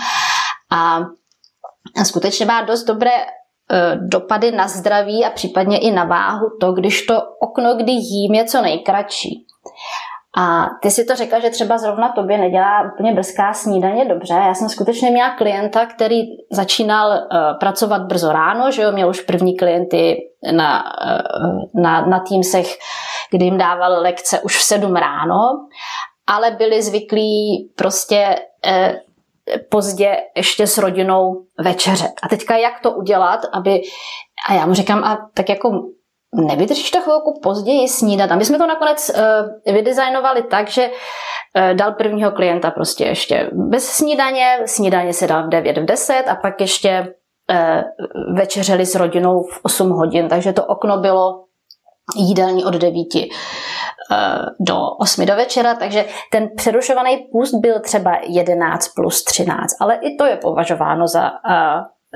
A 0.72 0.99
skutečně 2.05 2.46
má 2.46 2.62
dost 2.62 2.85
dobré 2.85 3.11
e, 3.12 3.27
dopady 3.96 4.53
na 4.53 4.68
zdraví 4.68 5.25
a 5.25 5.31
případně 5.31 5.79
i 5.79 5.90
na 5.90 6.05
váhu 6.05 6.46
to, 6.61 6.72
když 6.72 7.03
to 7.03 7.22
okno, 7.40 7.75
kdy 7.75 7.92
jím, 7.92 8.35
je 8.35 8.44
co 8.44 8.62
nejkratší. 8.62 9.46
A 10.38 10.66
ty 10.83 10.90
si 10.90 11.05
to 11.05 11.14
řekla, 11.14 11.38
že 11.38 11.51
třeba 11.51 11.79
zrovna 11.79 12.09
tobě 12.09 12.38
nedělá 12.38 12.92
úplně 12.92 13.12
brzká 13.12 13.53
snídaně 13.53 14.05
dobře. 14.05 14.35
Já 14.35 14.55
jsem 14.55 14.68
skutečně 14.68 15.11
měla 15.11 15.31
klienta, 15.31 15.87
který 15.87 16.20
začínal 16.53 17.11
uh, 17.11 17.59
pracovat 17.61 18.03
brzo 18.03 18.33
ráno, 18.33 18.70
že 18.70 18.83
jo, 18.83 18.92
měl 18.92 19.09
už 19.09 19.20
první 19.20 19.57
klienty 19.57 20.16
na, 20.53 20.85
uh, 21.44 21.83
na, 21.83 22.07
na 22.07 22.20
Teamsech, 22.29 22.66
kdy 23.30 23.44
jim 23.44 23.58
dával 23.58 24.02
lekce 24.02 24.40
už 24.40 24.58
v 24.58 24.62
sedm 24.62 24.96
ráno, 24.96 25.38
ale 26.26 26.50
byli 26.50 26.82
zvyklí 26.82 27.70
prostě 27.76 28.36
uh, 28.66 28.96
pozdě 29.70 30.16
ještě 30.36 30.66
s 30.66 30.78
rodinou 30.78 31.44
večeřet. 31.58 32.12
A 32.22 32.28
teďka 32.28 32.56
jak 32.56 32.80
to 32.80 32.90
udělat, 32.90 33.40
aby 33.52 33.82
a 34.48 34.54
já 34.54 34.66
mu 34.66 34.74
říkám, 34.74 35.04
a 35.04 35.28
tak 35.34 35.48
jako 35.48 35.70
nevydržíš 36.34 36.90
to 36.90 37.00
chvilku 37.00 37.40
později 37.42 37.88
snídat. 37.88 38.30
A 38.30 38.36
my 38.36 38.44
jsme 38.44 38.58
to 38.58 38.66
nakonec 38.66 39.10
uh, 39.10 39.74
vydizajnovali 39.74 40.42
tak, 40.42 40.68
že 40.68 40.90
uh, 40.90 41.76
dal 41.76 41.92
prvního 41.92 42.30
klienta 42.30 42.70
prostě 42.70 43.04
ještě 43.04 43.50
bez 43.52 43.84
snídaně, 43.84 44.58
snídaně 44.66 45.12
se 45.12 45.26
dal 45.26 45.46
v 45.46 45.48
9, 45.48 45.78
v 45.78 45.84
10 45.84 46.24
a 46.28 46.34
pak 46.34 46.60
ještě 46.60 47.14
uh, 47.50 48.36
večeřeli 48.36 48.86
s 48.86 48.94
rodinou 48.94 49.42
v 49.42 49.60
8 49.62 49.90
hodin, 49.90 50.28
takže 50.28 50.52
to 50.52 50.64
okno 50.64 50.98
bylo 50.98 51.45
jídelní 52.16 52.64
od 52.64 52.75
9 52.75 53.07
do 54.61 54.77
8 55.01 55.27
do 55.27 55.37
večera, 55.37 55.75
takže 55.75 56.05
ten 56.33 56.49
přerušovaný 56.57 57.16
půst 57.33 57.55
byl 57.55 57.81
třeba 57.81 58.19
11 58.29 58.88
plus 58.88 59.25
13, 59.25 59.77
ale 59.81 59.95
i 59.95 60.16
to 60.16 60.25
je 60.25 60.37
považováno 60.37 61.09
za 61.09 61.31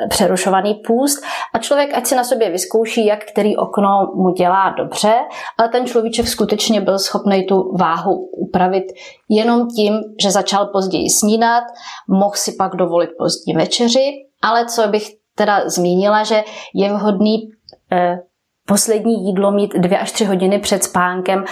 přerušovaný 0.09 0.74
půst 0.74 1.22
a 1.55 1.59
člověk 1.59 1.94
ať 1.94 2.07
si 2.07 2.14
na 2.14 2.24
sobě 2.24 2.50
vyzkouší, 2.50 3.07
jak 3.07 3.24
který 3.24 3.57
okno 3.57 3.88
mu 4.14 4.31
dělá 4.31 4.74
dobře, 4.79 5.14
ale 5.59 5.68
ten 5.68 5.87
človíček 5.87 6.29
skutečně 6.29 6.81
byl 6.81 6.98
schopný 6.98 7.46
tu 7.46 7.76
váhu 7.76 8.31
upravit 8.37 8.85
jenom 9.29 9.68
tím, 9.68 10.00
že 10.22 10.31
začal 10.31 10.66
později 10.66 11.11
snídat, 11.11 11.64
mohl 12.09 12.35
si 12.35 12.53
pak 12.53 12.76
dovolit 12.76 13.11
pozdní 13.18 13.55
večeři, 13.55 14.11
ale 14.42 14.66
co 14.66 14.88
bych 14.88 15.09
teda 15.35 15.68
zmínila, 15.68 16.24
že 16.24 16.44
je 16.74 16.92
vhodný 16.92 17.50
eh, 17.92 18.18
poslední 18.70 19.26
jídlo 19.26 19.52
mít 19.52 19.74
dvě 19.74 19.98
až 19.98 20.12
tři 20.12 20.24
hodiny 20.24 20.59
před 20.59 20.85
spánkem 20.85 21.44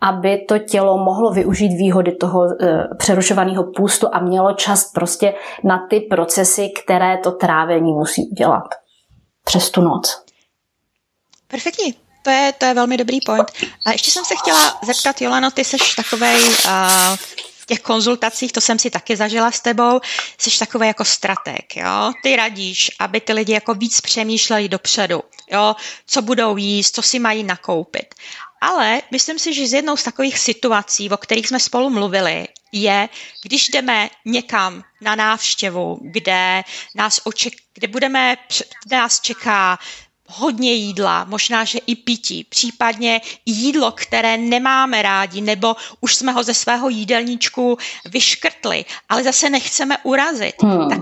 aby 0.00 0.44
to 0.48 0.58
tělo 0.58 0.98
mohlo 0.98 1.30
využít 1.30 1.68
výhody 1.68 2.12
toho 2.12 2.44
e, 2.44 2.88
přerušovaného 2.98 3.64
půstu 3.76 4.08
a 4.12 4.20
mělo 4.20 4.52
čas 4.52 4.90
prostě 4.92 5.34
na 5.64 5.86
ty 5.90 6.00
procesy, 6.00 6.68
které 6.84 7.18
to 7.18 7.32
trávení 7.32 7.92
musí 7.92 8.28
udělat 8.32 8.64
přes 9.44 9.70
tu 9.70 9.80
noc. 9.80 10.22
Perfektní. 11.48 11.94
To 12.22 12.30
je, 12.30 12.52
to 12.58 12.64
je 12.64 12.74
velmi 12.74 12.96
dobrý 12.96 13.18
point. 13.26 13.52
A 13.86 13.92
ještě 13.92 14.10
jsem 14.10 14.24
se 14.24 14.34
chtěla 14.36 14.80
zeptat, 14.86 15.20
Jolano, 15.20 15.50
ty 15.50 15.64
jsi 15.64 15.76
takovej 15.96 16.40
uh, 16.44 17.16
v 17.60 17.66
těch 17.66 17.80
konzultacích, 17.80 18.52
to 18.52 18.60
jsem 18.60 18.78
si 18.78 18.90
taky 18.90 19.16
zažila 19.16 19.50
s 19.50 19.60
tebou, 19.60 20.00
jsi 20.38 20.58
takový 20.58 20.86
jako 20.86 21.04
strateg, 21.04 21.76
jo? 21.76 22.12
Ty 22.22 22.36
radíš, 22.36 22.90
aby 23.00 23.20
ty 23.20 23.32
lidi 23.32 23.52
jako 23.52 23.74
víc 23.74 24.00
přemýšleli 24.00 24.68
dopředu, 24.68 25.22
jo? 25.52 25.76
Co 26.06 26.22
budou 26.22 26.56
jíst, 26.56 26.94
co 26.94 27.02
si 27.02 27.18
mají 27.18 27.42
nakoupit. 27.44 28.14
Ale 28.60 29.02
myslím 29.10 29.38
si, 29.38 29.54
že 29.54 29.66
z 29.66 29.72
jednou 29.72 29.96
z 29.96 30.02
takových 30.02 30.38
situací, 30.38 31.10
o 31.10 31.16
kterých 31.16 31.48
jsme 31.48 31.60
spolu 31.60 31.90
mluvili, 31.90 32.48
je, 32.72 33.08
když 33.42 33.68
jdeme 33.68 34.10
někam 34.24 34.82
na 35.00 35.14
návštěvu, 35.14 35.98
kde 36.02 36.62
nás, 36.94 37.20
oček, 37.24 37.52
kde 37.74 37.88
budeme, 37.88 38.36
kde 38.86 38.96
nás 38.96 39.20
čeká 39.20 39.78
hodně 40.26 40.72
jídla, 40.72 41.24
možná, 41.24 41.64
že 41.64 41.78
i 41.78 41.96
pití, 41.96 42.44
případně 42.44 43.20
jídlo, 43.46 43.92
které 43.92 44.36
nemáme 44.36 45.02
rádi, 45.02 45.40
nebo 45.40 45.76
už 46.00 46.14
jsme 46.14 46.32
ho 46.32 46.42
ze 46.42 46.54
svého 46.54 46.88
jídelníčku 46.88 47.78
vyškrtli, 48.04 48.84
ale 49.08 49.24
zase 49.24 49.50
nechceme 49.50 49.96
urazit, 50.02 50.62
hmm. 50.62 50.88
tak 50.88 51.00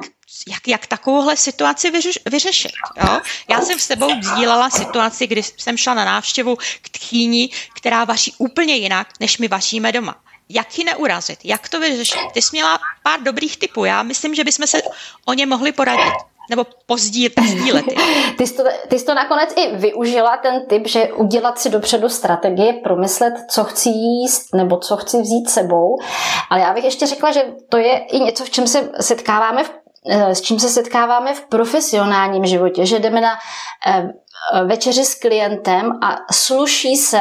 jak, 0.49 0.69
jak 0.69 0.87
takovouhle 0.87 1.37
situaci 1.37 1.91
vyřeš, 1.91 2.19
vyřešit. 2.31 2.73
Jo? 2.97 3.21
Já 3.51 3.61
jsem 3.61 3.79
s 3.79 3.89
tebou 3.89 4.11
sdílela 4.23 4.71
situaci, 4.71 5.27
kdy 5.27 5.43
jsem 5.43 5.77
šla 5.77 5.95
na 5.95 6.05
návštěvu 6.05 6.57
k 6.83 6.89
tchýni, 6.89 7.51
která 7.77 8.05
vaří 8.05 8.35
úplně 8.39 8.75
jinak, 8.75 9.09
než 9.21 9.39
my 9.39 9.49
vaříme 9.49 9.93
doma. 9.93 10.17
Jak 10.49 10.79
ji 10.79 10.85
neurazit? 10.85 11.39
Jak 11.45 11.69
to 11.69 11.81
vyřešit? 11.81 12.21
Ty 12.35 12.43
jsi 12.43 12.49
měla 12.53 12.79
pár 13.03 13.23
dobrých 13.23 13.57
typů. 13.57 13.85
Já 13.85 14.03
myslím, 14.03 14.35
že 14.35 14.45
bychom 14.45 14.67
se 14.67 14.83
o 15.25 15.33
ně 15.33 15.47
mohli 15.47 15.73
poradit 15.73 16.15
nebo 16.51 16.67
pozdílet, 16.87 17.33
sdílet. 17.49 17.85
Ty 18.39 18.47
jsi, 18.47 18.55
to, 18.55 18.63
ty 18.89 18.99
jsi 18.99 19.05
to 19.05 19.15
nakonec 19.15 19.55
i 19.57 19.77
využila, 19.77 20.37
ten 20.37 20.67
typ, 20.69 20.87
že 20.87 21.13
udělat 21.13 21.59
si 21.59 21.71
dopředu 21.71 22.09
strategie, 22.09 22.73
promyslet, 22.73 23.35
co 23.51 23.65
chci 23.65 23.89
jíst 23.89 24.55
nebo 24.55 24.77
co 24.77 24.97
chci 24.97 25.21
vzít 25.21 25.51
sebou. 25.51 25.99
Ale 26.51 26.61
já 26.61 26.75
bych 26.75 26.85
ještě 26.85 27.07
řekla, 27.07 27.33
že 27.33 27.45
to 27.69 27.77
je 27.77 27.99
i 27.99 28.21
něco, 28.21 28.45
v 28.45 28.51
čem 28.51 28.67
se 28.67 28.91
setkáváme 29.01 29.65
v 29.65 29.82
s 30.11 30.41
čím 30.41 30.59
se 30.59 30.69
setkáváme 30.69 31.35
v 31.35 31.47
profesionálním 31.47 32.47
životě, 32.47 32.87
že 32.87 32.99
jdeme 32.99 33.21
na 33.21 33.33
eh, 33.87 34.11
večeři 34.65 35.05
s 35.05 35.15
klientem 35.15 35.93
a 36.03 36.17
sluší 36.33 36.97
se 36.97 37.21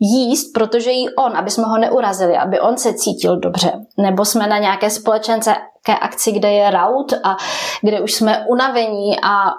jíst, 0.00 0.52
protože 0.52 0.90
jí 0.90 1.14
on, 1.14 1.36
aby 1.36 1.50
jsme 1.50 1.64
ho 1.64 1.78
neurazili, 1.78 2.36
aby 2.36 2.60
on 2.60 2.76
se 2.76 2.94
cítil 2.94 3.36
dobře. 3.36 3.72
Nebo 3.98 4.24
jsme 4.24 4.46
na 4.46 4.58
nějaké 4.58 4.90
společence 4.90 5.54
akci, 5.88 6.32
kde 6.32 6.50
je 6.50 6.70
raut 6.70 7.12
a 7.24 7.36
kde 7.80 8.00
už 8.00 8.12
jsme 8.12 8.46
unavení 8.48 9.16
a 9.22 9.50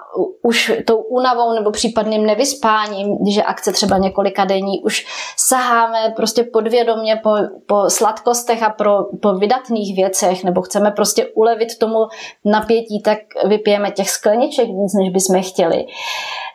už 0.42 0.72
tou 0.86 0.96
únavou 0.96 1.52
nebo 1.52 1.70
případným 1.70 2.26
nevyspáním, 2.26 3.16
je 3.26 3.42
akce 3.42 3.72
třeba 3.72 3.98
několika 3.98 4.44
denní, 4.44 4.82
už 4.82 5.06
saháme 5.36 6.12
prostě 6.16 6.44
podvědomě 6.44 7.20
po, 7.22 7.30
po 7.66 7.90
sladkostech 7.90 8.62
a 8.62 8.70
pro, 8.70 9.04
po 9.22 9.34
vydatných 9.34 9.96
věcech, 9.96 10.44
nebo 10.44 10.62
chceme 10.62 10.90
prostě 10.90 11.26
ulevit 11.26 11.78
tomu 11.78 12.06
napětí, 12.44 13.02
tak 13.02 13.18
vypijeme 13.46 13.90
těch 13.90 14.10
skleniček 14.10 14.66
víc, 14.66 14.94
než 14.94 15.10
bychom 15.10 15.42
chtěli. 15.42 15.86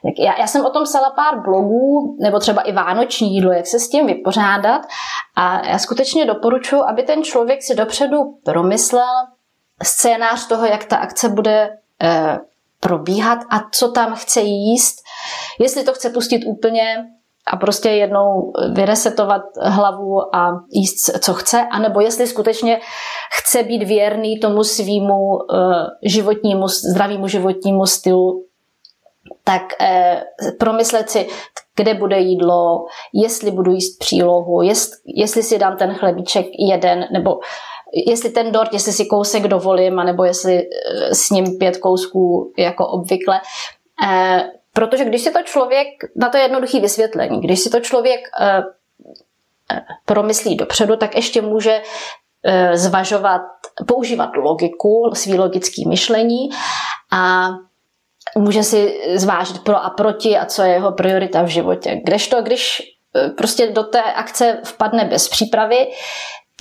Tak 0.04 0.14
já, 0.20 0.40
já 0.40 0.48
jsem 0.48 0.66
o 0.66 0.70
tom 0.70 0.84
psala 0.84 1.10
pár 1.10 1.42
blogů, 1.42 2.18
nebo 2.20 2.40
třeba 2.40 2.62
i 2.62 2.72
vánoční 2.72 3.36
jídlo, 3.36 3.52
jak 3.52 3.68
se 3.68 3.80
s 3.80 3.90
tím 3.90 4.08
vypořádat. 4.08 4.82
A 5.36 5.68
já 5.68 5.80
skutečně 5.80 6.26
doporučuji, 6.26 6.84
aby 6.84 7.04
ten 7.04 7.24
člověk 7.24 7.64
si 7.64 7.76
dopředu 7.76 8.18
promyslel 8.44 9.06
scénář 9.84 10.48
toho, 10.48 10.66
jak 10.66 10.86
ta 10.86 10.98
akce 10.98 11.30
bude 11.30 11.78
eh, 12.04 12.38
probíhat 12.80 13.40
a 13.50 13.70
co 13.72 13.92
tam 13.92 14.16
chce 14.16 14.42
jíst. 14.42 14.96
Jestli 15.60 15.84
to 15.84 15.94
chce 15.94 16.10
pustit 16.10 16.46
úplně 16.46 17.06
a 17.48 17.58
prostě 17.58 17.90
jednou 17.90 18.54
vyresetovat 18.74 19.42
hlavu 19.62 20.36
a 20.36 20.64
jíst, 20.72 21.10
co 21.20 21.34
chce, 21.34 21.68
anebo 21.72 22.02
jestli 22.02 22.28
skutečně 22.28 22.80
chce 23.40 23.64
být 23.64 23.84
věrný 23.84 24.40
tomu 24.40 24.64
svýmu 24.64 25.38
eh, 25.54 26.10
životnímu, 26.10 26.68
zdravému 26.68 27.28
životnímu 27.28 27.86
stylu, 27.86 28.46
tak 29.44 29.62
eh, 29.82 30.24
promyslet 30.60 31.10
si, 31.10 31.28
kde 31.76 31.94
bude 31.94 32.20
jídlo, 32.20 32.86
jestli 33.14 33.52
budu 33.52 33.72
jíst 33.72 34.00
přílohu, 34.00 34.62
jest, 34.62 34.92
jestli 35.06 35.44
si 35.44 35.60
dám 35.60 35.78
ten 35.78 35.94
chlebíček 35.94 36.46
jeden, 36.60 37.08
nebo 37.12 37.40
jestli 37.94 38.30
ten 38.30 38.52
dort, 38.52 38.74
jestli 38.74 38.94
si 38.94 39.06
kousek 39.06 39.44
dovolím, 39.44 40.00
anebo 40.00 40.24
jestli 40.24 40.58
eh, 40.58 41.16
s 41.16 41.30
ním 41.30 41.58
pět 41.58 41.78
kousků 41.78 42.54
jako 42.58 42.88
obvykle. 42.88 43.42
Eh, 44.08 44.50
protože 44.74 45.06
když 45.06 45.22
si 45.22 45.32
to 45.32 45.40
člověk, 45.44 45.88
na 46.16 46.30
to 46.30 46.38
je 46.38 46.44
jednoduchý 46.44 46.80
vysvětlení, 46.80 47.42
když 47.42 47.60
si 47.60 47.70
to 47.70 47.80
člověk 47.80 48.20
eh, 48.42 48.62
promyslí 50.06 50.56
dopředu, 50.56 50.96
tak 50.96 51.16
ještě 51.16 51.42
může 51.42 51.82
zvažovat, 52.74 53.42
používat 53.88 54.30
logiku, 54.36 55.12
svý 55.14 55.38
logický 55.38 55.88
myšlení 55.88 56.50
a 57.12 57.50
může 58.38 58.64
si 58.64 59.02
zvážit 59.16 59.64
pro 59.64 59.84
a 59.84 59.90
proti 59.90 60.38
a 60.38 60.46
co 60.46 60.62
je 60.62 60.74
jeho 60.74 60.92
priorita 60.92 61.42
v 61.42 61.48
životě. 61.48 62.02
Kdežto, 62.04 62.42
když 62.42 62.82
prostě 63.38 63.68
do 63.68 63.84
té 63.84 64.02
akce 64.02 64.62
vpadne 64.64 65.06
bez 65.06 65.30
přípravy, 65.30 65.88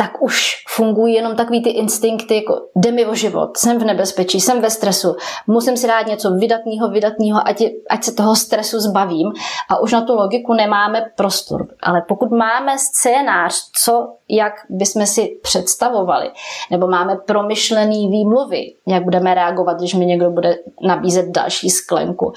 tak 0.01 0.23
už 0.23 0.55
fungují 0.69 1.15
jenom 1.15 1.37
takový 1.37 1.63
ty 1.63 1.71
instinkty, 1.71 2.35
jako 2.35 2.61
jde 2.77 2.93
mi 2.93 3.07
o 3.07 3.15
život, 3.15 3.57
jsem 3.57 3.79
v 3.79 3.85
nebezpečí, 3.85 4.41
jsem 4.41 4.61
ve 4.61 4.71
stresu, 4.71 5.17
musím 5.47 5.77
si 5.77 5.87
dát 5.87 6.07
něco 6.07 6.31
vydatného, 6.31 6.89
vydatného, 6.89 7.49
ať, 7.49 7.63
ať 7.91 8.05
se 8.05 8.13
toho 8.13 8.37
stresu 8.37 8.81
zbavím 8.81 9.33
a 9.71 9.79
už 9.79 9.93
na 9.93 10.01
tu 10.01 10.15
logiku 10.15 10.55
nemáme 10.55 11.11
prostor. 11.17 11.67
Ale 11.83 12.03
pokud 12.09 12.31
máme 12.31 12.79
scénář, 12.79 13.55
co, 13.85 14.15
jak 14.29 14.53
bychom 14.69 15.07
si 15.07 15.39
představovali, 15.43 16.31
nebo 16.71 16.87
máme 16.87 17.17
promyšlený 17.17 18.09
výmluvy, 18.09 18.75
jak 18.87 19.05
budeme 19.05 19.35
reagovat, 19.35 19.79
když 19.79 19.95
mi 19.95 20.07
někdo 20.07 20.31
bude 20.31 20.59
nabízet 20.83 21.27
další 21.29 21.71
sklenku, 21.71 22.33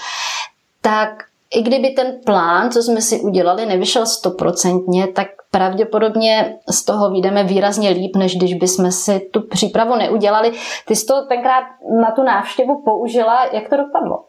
tak 0.81 1.09
i 1.53 1.61
kdyby 1.61 1.89
ten 1.89 2.19
plán, 2.25 2.71
co 2.71 2.83
jsme 2.83 3.01
si 3.01 3.19
udělali, 3.19 3.65
nevyšel 3.65 4.05
stoprocentně, 4.05 5.07
tak 5.07 5.27
pravděpodobně 5.51 6.59
z 6.69 6.85
toho 6.85 7.11
vyjdeme 7.11 7.43
výrazně 7.43 7.89
líp, 7.89 8.15
než 8.15 8.37
když 8.37 8.53
bychom 8.53 8.91
si 8.91 9.19
tu 9.19 9.41
přípravu 9.41 9.95
neudělali. 9.95 10.51
Ty 10.87 10.95
jsi 10.95 11.05
to 11.05 11.25
tenkrát 11.25 11.63
na 12.01 12.11
tu 12.11 12.23
návštěvu 12.23 12.81
použila, 12.85 13.45
jak 13.45 13.69
to 13.69 13.77
dopadlo? 13.77 14.25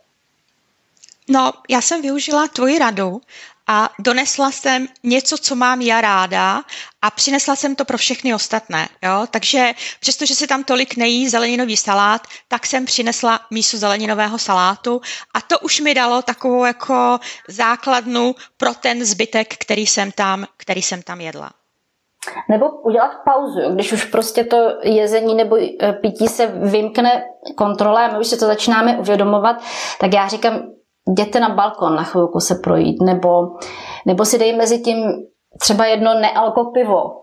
No, 1.28 1.52
já 1.68 1.80
jsem 1.80 2.02
využila 2.02 2.48
tvoji 2.48 2.78
radu 2.78 3.20
a 3.68 3.88
donesla 3.98 4.50
jsem 4.50 4.88
něco, 5.02 5.38
co 5.38 5.54
mám 5.54 5.80
já 5.80 6.00
ráda 6.00 6.62
a 7.02 7.10
přinesla 7.10 7.56
jsem 7.56 7.76
to 7.76 7.84
pro 7.84 7.98
všechny 7.98 8.34
ostatné. 8.34 8.88
Jo? 9.02 9.26
Takže 9.30 9.72
přestože 10.00 10.34
se 10.34 10.46
tam 10.46 10.64
tolik 10.64 10.96
nejí 10.96 11.28
zeleninový 11.28 11.76
salát, 11.76 12.22
tak 12.48 12.66
jsem 12.66 12.84
přinesla 12.84 13.40
mísu 13.50 13.78
zeleninového 13.78 14.38
salátu 14.38 15.00
a 15.34 15.40
to 15.40 15.58
už 15.58 15.80
mi 15.80 15.94
dalo 15.94 16.22
takovou 16.22 16.64
jako 16.64 17.20
základnu 17.48 18.34
pro 18.56 18.74
ten 18.74 19.04
zbytek, 19.04 19.54
který 19.56 19.86
jsem 19.86 20.12
tam, 20.12 20.46
který 20.56 20.82
jsem 20.82 21.02
tam 21.02 21.20
jedla. 21.20 21.50
Nebo 22.48 22.70
udělat 22.70 23.12
pauzu, 23.24 23.74
když 23.74 23.92
už 23.92 24.04
prostě 24.04 24.44
to 24.44 24.56
jezení 24.82 25.34
nebo 25.34 25.56
e, 25.56 25.92
pití 25.92 26.28
se 26.28 26.46
vymkne 26.46 27.24
kontrole 27.56 28.04
a 28.04 28.12
my 28.12 28.18
už 28.18 28.26
se 28.26 28.36
to 28.36 28.46
začínáme 28.46 28.98
uvědomovat, 28.98 29.56
tak 30.00 30.14
já 30.14 30.28
říkám, 30.28 30.62
jděte 31.08 31.40
na 31.40 31.48
balkon 31.48 31.94
na 31.94 32.02
chvilku 32.02 32.40
se 32.40 32.54
projít, 32.54 33.02
nebo, 33.02 33.58
nebo 34.06 34.24
si 34.24 34.38
dej 34.38 34.56
mezi 34.56 34.78
tím 34.78 35.26
třeba 35.58 35.86
jedno 35.86 36.14
nealko 36.14 36.64
pivo. 36.64 37.22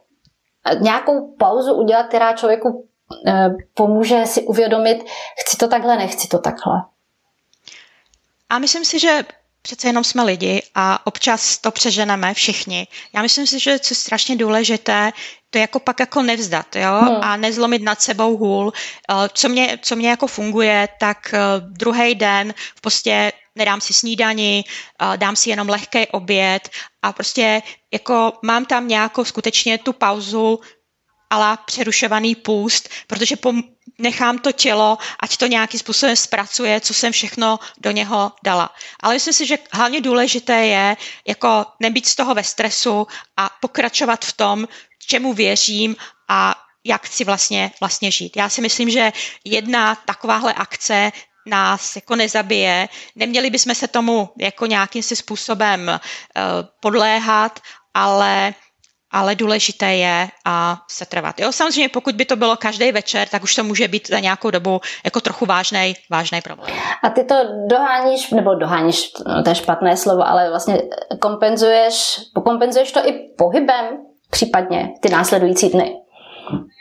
Nějakou 0.79 1.35
pauzu 1.39 1.73
udělat, 1.73 2.07
která 2.07 2.33
člověku 2.33 2.87
e, 3.27 3.49
pomůže 3.73 4.25
si 4.25 4.41
uvědomit, 4.41 5.03
chci 5.45 5.57
to 5.57 5.67
takhle, 5.67 5.97
nechci 5.97 6.27
to 6.27 6.39
takhle. 6.39 6.75
A 8.49 8.59
myslím 8.59 8.85
si, 8.85 8.99
že 8.99 9.23
přece 9.61 9.87
jenom 9.87 10.03
jsme 10.03 10.23
lidi 10.23 10.63
a 10.75 11.07
občas 11.07 11.57
to 11.57 11.71
přeženeme 11.71 12.33
všichni. 12.33 12.87
Já 13.15 13.21
myslím 13.21 13.47
si, 13.47 13.59
že 13.59 13.79
co 13.79 13.91
je 13.91 13.95
strašně 13.95 14.35
důležité, 14.35 15.11
to 15.49 15.57
je 15.57 15.61
jako 15.61 15.79
pak 15.79 15.99
jako 15.99 16.21
nevzdat, 16.21 16.75
jo, 16.75 16.99
hmm. 17.01 17.17
a 17.21 17.37
nezlomit 17.37 17.81
nad 17.81 18.01
sebou 18.01 18.37
hůl. 18.37 18.73
Eh, 19.09 19.13
co 19.33 19.49
mě, 19.49 19.79
co 19.81 19.95
mě 19.95 20.09
jako 20.09 20.27
funguje, 20.27 20.87
tak 20.99 21.33
eh, 21.33 21.39
druhý 21.59 22.15
den 22.15 22.53
v 22.75 22.81
prostě 22.81 23.31
nedám 23.55 23.81
si 23.81 23.93
snídani, 23.93 24.63
eh, 24.65 25.17
dám 25.17 25.35
si 25.35 25.49
jenom 25.49 25.69
lehký 25.69 26.07
oběd 26.07 26.69
a 27.01 27.13
prostě 27.13 27.61
jako 27.93 28.33
mám 28.43 28.65
tam 28.65 28.87
nějakou 28.87 29.25
skutečně 29.25 29.77
tu 29.77 29.93
pauzu 29.93 30.59
ala 31.29 31.57
přerušovaný 31.57 32.35
půst, 32.35 32.89
protože 33.07 33.35
nechám 33.99 34.39
to 34.39 34.51
tělo, 34.51 34.97
ať 35.19 35.37
to 35.37 35.47
nějakým 35.47 35.79
způsobem 35.79 36.15
zpracuje, 36.15 36.81
co 36.81 36.93
jsem 36.93 37.11
všechno 37.11 37.59
do 37.77 37.91
něho 37.91 38.31
dala. 38.43 38.69
Ale 38.99 39.13
myslím 39.13 39.33
si, 39.33 39.45
že 39.45 39.57
hlavně 39.71 40.01
důležité 40.01 40.65
je 40.65 40.97
jako 41.27 41.65
nebýt 41.79 42.05
z 42.05 42.15
toho 42.15 42.35
ve 42.35 42.43
stresu 42.43 43.07
a 43.37 43.49
pokračovat 43.61 44.25
v 44.25 44.33
tom, 44.33 44.67
čemu 45.07 45.33
věřím 45.33 45.95
a 46.29 46.55
jak 46.83 47.05
chci 47.05 47.23
vlastně, 47.23 47.71
vlastně 47.79 48.11
žít. 48.11 48.37
Já 48.37 48.49
si 48.49 48.61
myslím, 48.61 48.89
že 48.89 49.11
jedna 49.45 49.95
takováhle 49.95 50.53
akce 50.53 51.11
nás 51.45 51.95
jako 51.95 52.15
nezabije. 52.15 52.89
Neměli 53.15 53.49
bychom 53.49 53.75
se 53.75 53.87
tomu 53.87 54.29
jako 54.37 54.65
nějakým 54.65 55.03
si 55.03 55.15
způsobem 55.15 55.89
uh, 55.89 55.99
podléhat, 56.79 57.59
ale 57.93 58.53
ale 59.11 59.35
důležité 59.35 59.95
je 59.95 60.27
a 60.45 60.77
se 60.87 61.05
trvat. 61.05 61.39
Jo, 61.39 61.51
samozřejmě 61.51 61.89
pokud 61.89 62.15
by 62.15 62.25
to 62.25 62.35
bylo 62.35 62.57
každý 62.57 62.91
večer, 62.91 63.27
tak 63.27 63.43
už 63.43 63.55
to 63.55 63.63
může 63.63 63.87
být 63.87 64.07
za 64.07 64.19
nějakou 64.19 64.51
dobu 64.51 64.81
jako 65.05 65.21
trochu 65.21 65.45
vážný, 65.45 65.93
vážný 66.09 66.41
problém. 66.41 66.75
A 67.03 67.09
ty 67.09 67.23
to 67.23 67.35
doháníš, 67.67 68.29
nebo 68.31 68.55
doháníš, 68.55 69.11
to 69.43 69.49
je 69.49 69.55
špatné 69.55 69.97
slovo, 69.97 70.27
ale 70.27 70.49
vlastně 70.49 70.81
kompenzuješ, 71.21 72.19
kompenzuješ 72.45 72.91
to 72.91 73.07
i 73.09 73.13
pohybem, 73.37 73.85
případně 74.29 74.89
ty 75.01 75.09
následující 75.09 75.69
dny. 75.69 75.95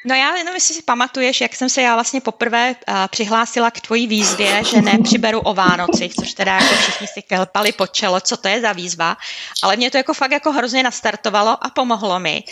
No 0.05 0.15
já 0.15 0.37
jenom, 0.37 0.55
jestli 0.55 0.75
si 0.75 0.83
pamatuješ, 0.83 1.41
jak 1.41 1.57
jsem 1.57 1.69
se 1.69 1.83
já 1.83 1.95
vlastně 1.95 2.21
poprvé 2.21 2.75
uh, 2.89 2.95
přihlásila 3.07 3.71
k 3.71 3.81
tvojí 3.81 4.07
výzvě, 4.07 4.65
že 4.65 4.83
nepřiberu 4.83 5.41
o 5.41 5.55
Vánocích, 5.55 6.15
což 6.15 6.35
teda 6.35 6.55
jako 6.55 6.75
všichni 6.75 7.07
si 7.07 7.23
kelpali 7.23 7.73
po 7.73 7.87
čelo, 7.87 8.21
co 8.21 8.37
to 8.37 8.49
je 8.49 8.61
za 8.61 8.73
výzva, 8.73 9.17
ale 9.63 9.77
mě 9.77 9.91
to 9.91 9.97
jako 9.97 10.15
fakt 10.15 10.31
jako 10.31 10.53
hrozně 10.53 10.83
nastartovalo 10.83 11.65
a 11.65 11.71
pomohlo 11.71 12.21
mi. 12.21 12.45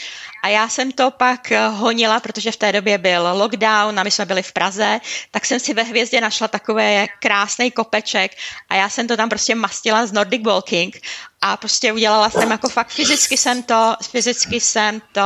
A 0.43 0.49
já 0.49 0.69
jsem 0.69 0.93
to 0.93 1.11
pak 1.11 1.53
eh, 1.53 1.69
honila, 1.69 2.21
protože 2.21 2.53
v 2.53 2.57
té 2.57 2.73
době 2.73 2.99
byl 2.99 3.29
lockdown 3.33 4.01
a 4.01 4.03
my 4.03 4.11
jsme 4.11 4.25
byli 4.25 4.43
v 4.43 4.53
Praze, 4.53 5.01
tak 5.31 5.47
jsem 5.47 5.61
si 5.61 5.75
ve 5.75 5.83
hvězdě 5.83 6.21
našla 6.21 6.49
takový 6.49 7.07
krásný 7.21 7.71
kopeček 7.71 8.33
a 8.69 8.75
já 8.75 8.89
jsem 8.89 9.07
to 9.07 9.17
tam 9.17 9.29
prostě 9.29 9.55
mastila 9.55 10.07
z 10.07 10.13
Nordic 10.13 10.43
Walking 10.47 11.01
a 11.41 11.57
prostě 11.57 11.93
udělala 11.93 12.31
jsem 12.31 12.51
jako 12.51 12.69
fakt, 12.69 12.91
fyzicky 12.91 13.37
jsem 13.37 13.63
to, 13.63 13.97
fyzicky 14.11 14.61
jsem 14.61 15.03
to 15.13 15.23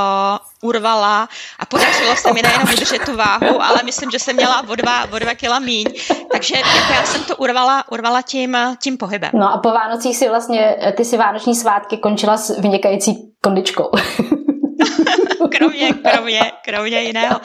urvala 0.61 1.29
a 1.59 1.67
podařilo 1.67 2.17
se 2.21 2.33
mi 2.33 2.43
nejenom 2.43 2.69
udržet 2.73 3.05
tu 3.05 3.17
váhu, 3.17 3.63
ale 3.63 3.81
myslím, 3.85 4.11
že 4.11 4.19
jsem 4.19 4.37
měla 4.37 4.69
o 4.69 4.75
dva, 4.75 5.05
o 5.13 5.19
dva 5.19 5.35
kila 5.35 5.59
míň. 5.59 5.87
Takže 6.33 6.57
jako 6.57 6.93
já 6.93 7.05
jsem 7.05 7.25
to 7.25 7.37
urvala, 7.37 7.85
urvala 7.91 8.23
tím, 8.23 8.57
tím 8.83 8.97
pohybem. 8.97 9.31
No 9.35 9.53
a 9.53 9.59
po 9.59 9.69
Vánocích 9.69 10.17
si 10.17 10.29
vlastně, 10.29 10.77
ty 10.97 11.05
si 11.05 11.17
vánoční 11.17 11.55
svátky 11.55 11.97
končila 11.97 12.37
s 12.37 12.61
vynikající 12.61 13.33
kondičkou. 13.41 13.91
kromě, 15.49 15.93
kromě, 15.93 16.53
kromě 16.65 17.03
jiného. 17.03 17.41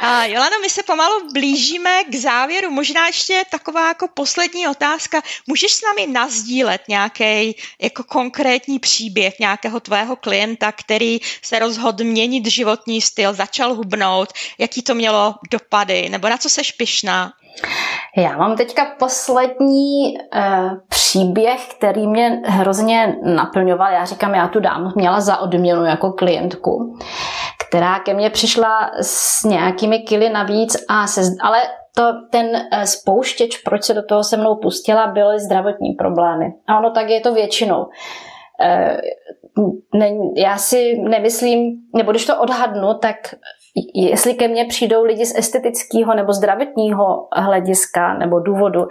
A 0.00 0.24
Jolano, 0.24 0.56
my 0.62 0.70
se 0.70 0.82
pomalu 0.82 1.32
blížíme 1.32 2.04
k 2.04 2.14
závěru. 2.14 2.70
Možná 2.70 3.06
ještě 3.06 3.44
taková 3.50 3.88
jako 3.88 4.08
poslední 4.08 4.68
otázka. 4.68 5.22
Můžeš 5.46 5.72
s 5.72 5.82
námi 5.82 6.06
nazdílet 6.12 6.82
nějaký 6.88 7.56
jako 7.80 8.04
konkrétní 8.04 8.78
příběh 8.78 9.38
nějakého 9.38 9.80
tvého 9.80 10.16
klienta, 10.16 10.72
který 10.72 11.18
se 11.42 11.58
rozhodl 11.58 12.04
měnit 12.04 12.46
životní 12.46 13.00
styl, 13.00 13.34
začal 13.34 13.74
hubnout, 13.74 14.32
jaký 14.58 14.82
to 14.82 14.94
mělo 14.94 15.34
dopady, 15.50 16.08
nebo 16.08 16.28
na 16.28 16.38
co 16.38 16.48
seš 16.48 16.72
pyšná? 16.72 17.32
Já 18.16 18.36
mám 18.36 18.56
teďka 18.56 18.86
poslední 18.98 20.14
uh, 20.14 20.72
příběh, 20.88 21.68
který 21.78 22.06
mě 22.06 22.42
hrozně 22.44 23.16
naplňoval. 23.22 23.92
Já 23.92 24.04
říkám, 24.04 24.34
já 24.34 24.48
tu 24.48 24.60
dámu 24.60 24.90
měla 24.94 25.20
za 25.20 25.36
odměnu 25.36 25.84
jako 25.84 26.12
klientku, 26.12 26.98
která 27.68 27.98
ke 27.98 28.14
mně 28.14 28.30
přišla 28.30 28.90
s 29.00 29.44
nějakými 29.44 29.98
kily 29.98 30.30
navíc, 30.30 30.76
a 30.88 31.06
se, 31.06 31.20
ale 31.42 31.58
to, 31.96 32.02
ten 32.30 32.46
uh, 32.46 32.82
spouštěč, 32.82 33.58
proč 33.58 33.84
se 33.84 33.94
do 33.94 34.02
toho 34.02 34.24
se 34.24 34.36
mnou 34.36 34.56
pustila, 34.56 35.06
byly 35.06 35.40
zdravotní 35.40 35.92
problémy. 35.92 36.46
A 36.66 36.78
ono 36.78 36.90
tak 36.90 37.08
je 37.08 37.20
to 37.20 37.34
většinou. 37.34 37.80
Uh, 37.80 38.96
ne, 39.94 40.10
já 40.36 40.56
si 40.56 40.98
nemyslím, 40.98 41.72
nebo 41.96 42.10
když 42.10 42.26
to 42.26 42.40
odhadnu, 42.40 42.94
tak 42.94 43.16
jestli 43.94 44.34
ke 44.34 44.48
mně 44.48 44.64
přijdou 44.64 45.04
lidi 45.04 45.26
z 45.26 45.38
estetického 45.38 46.14
nebo 46.14 46.32
zdravotního 46.32 47.28
hlediska 47.32 48.14
nebo 48.14 48.40
důvodu, 48.40 48.86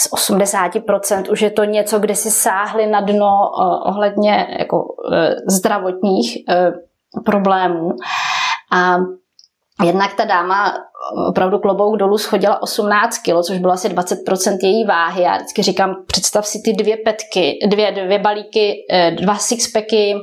z 0.00 0.12
80% 0.12 1.32
už 1.32 1.42
je 1.42 1.50
to 1.50 1.64
něco, 1.64 1.98
kde 1.98 2.14
si 2.14 2.30
sáhli 2.30 2.86
na 2.86 3.00
dno 3.00 3.26
uh, 3.26 3.88
ohledně 3.88 4.46
jako, 4.58 4.82
uh, 4.82 5.18
zdravotních 5.56 6.36
uh, 6.48 7.22
problémů. 7.24 7.90
A 8.72 8.96
jednak 9.84 10.14
ta 10.14 10.24
dáma 10.24 10.74
opravdu 11.28 11.58
klobouk 11.58 11.96
dolů 11.96 12.18
schodila 12.18 12.62
18 12.62 13.18
kg, 13.18 13.42
což 13.42 13.58
bylo 13.58 13.72
asi 13.72 13.88
20% 13.88 14.58
její 14.62 14.84
váhy. 14.84 15.22
Já 15.22 15.36
vždycky 15.36 15.62
říkám, 15.62 15.94
představ 16.06 16.46
si 16.46 16.58
ty 16.64 16.72
dvě 16.72 16.96
petky, 16.96 17.58
dvě, 17.66 17.92
dvě 17.92 18.18
balíky, 18.18 18.74
dva 19.20 19.36
sixpacky 19.36 20.14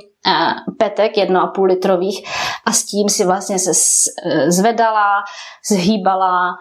petek, 0.79 1.17
jedno 1.17 1.41
a 1.41 1.47
půl 1.47 1.65
litrových 1.65 2.27
a 2.65 2.71
s 2.71 2.83
tím 2.83 3.09
si 3.09 3.25
vlastně 3.25 3.59
se 3.59 3.71
zvedala, 4.47 5.23
zhýbala, 5.69 6.55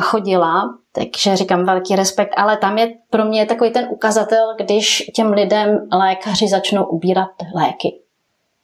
chodila, 0.00 0.74
takže 0.92 1.36
říkám 1.36 1.64
velký 1.64 1.96
respekt, 1.96 2.32
ale 2.36 2.56
tam 2.56 2.78
je 2.78 2.94
pro 3.10 3.24
mě 3.24 3.46
takový 3.46 3.70
ten 3.70 3.88
ukazatel, 3.90 4.54
když 4.58 5.10
těm 5.14 5.32
lidem 5.32 5.88
lékaři 5.92 6.48
začnou 6.48 6.84
ubírat 6.84 7.30
léky. 7.54 8.00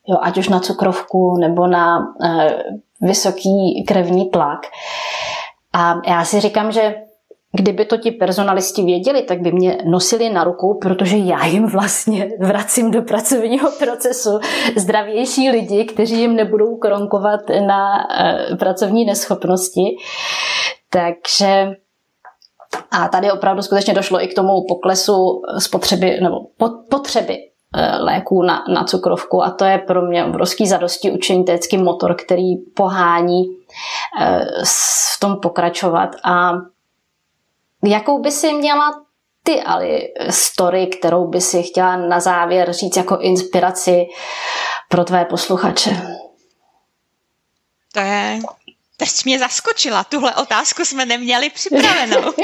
jo, 0.06 0.18
ať 0.22 0.38
už 0.38 0.48
na 0.48 0.60
cukrovku 0.60 1.36
nebo 1.36 1.66
na 1.66 1.98
uh, 1.98 2.44
vysoký 3.00 3.84
krevní 3.88 4.30
tlak. 4.30 4.60
A 5.72 5.94
já 6.06 6.24
si 6.24 6.40
říkám, 6.40 6.72
že 6.72 6.94
Kdyby 7.52 7.84
to 7.84 7.96
ti 7.96 8.10
personalisti 8.10 8.82
věděli, 8.82 9.22
tak 9.22 9.40
by 9.40 9.52
mě 9.52 9.78
nosili 9.84 10.30
na 10.30 10.44
rukou, 10.44 10.78
protože 10.78 11.16
já 11.16 11.46
jim 11.46 11.66
vlastně 11.66 12.28
vracím 12.40 12.90
do 12.90 13.02
pracovního 13.02 13.70
procesu 13.78 14.40
zdravější 14.76 15.50
lidi, 15.50 15.84
kteří 15.84 16.20
jim 16.20 16.36
nebudou 16.36 16.76
kronkovat 16.76 17.40
na 17.66 18.08
uh, 18.50 18.56
pracovní 18.56 19.04
neschopnosti. 19.04 19.82
Takže 20.90 21.74
a 22.90 23.08
tady 23.08 23.32
opravdu 23.32 23.62
skutečně 23.62 23.94
došlo 23.94 24.22
i 24.24 24.28
k 24.28 24.34
tomu 24.34 24.64
poklesu 24.68 25.42
spotřeby 25.58 26.20
nebo 26.22 26.36
potřeby 26.90 27.38
eh, 27.76 27.96
léků 27.96 28.42
na, 28.42 28.64
na 28.74 28.84
cukrovku. 28.84 29.42
A 29.42 29.50
to 29.50 29.64
je 29.64 29.78
pro 29.78 30.02
mě 30.02 30.24
obrovský 30.24 30.66
zadosti 30.66 31.10
učení, 31.10 31.44
to 31.44 31.52
je 31.52 31.78
motor, 31.78 32.14
který 32.14 32.56
pohání 32.76 33.42
eh, 34.20 34.46
v 35.16 35.20
tom 35.20 35.36
pokračovat. 35.42 36.10
A 36.24 36.52
jakou 37.84 38.22
by 38.22 38.32
si 38.32 38.52
měla 38.52 39.04
ty 39.44 39.62
Ali 39.62 40.08
story, 40.30 40.86
kterou 40.86 41.26
by 41.26 41.40
si 41.40 41.62
chtěla 41.62 41.96
na 41.96 42.20
závěr 42.20 42.72
říct 42.72 42.96
jako 42.96 43.18
inspiraci 43.18 44.06
pro 44.88 45.04
tvé 45.04 45.24
posluchače? 45.24 45.90
To 47.92 48.00
je 48.00 48.40
Teď 49.00 49.24
mě 49.24 49.38
zaskočila, 49.38 50.04
tuhle 50.04 50.34
otázku 50.34 50.84
jsme 50.84 51.06
neměli 51.06 51.50
připravenou. 51.50 52.32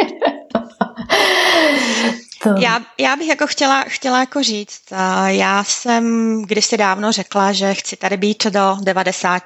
to. 2.54 2.60
Já, 2.60 2.80
já 2.98 3.16
bych 3.16 3.28
jako 3.28 3.46
chtěla, 3.46 3.84
chtěla 3.88 4.20
jako 4.20 4.42
říct, 4.42 4.82
já 5.26 5.64
jsem 5.64 6.42
kdysi 6.42 6.76
dávno 6.76 7.12
řekla, 7.12 7.52
že 7.52 7.74
chci 7.74 7.96
tady 7.96 8.16
být 8.16 8.46
do 8.46 8.76
90 8.82 9.42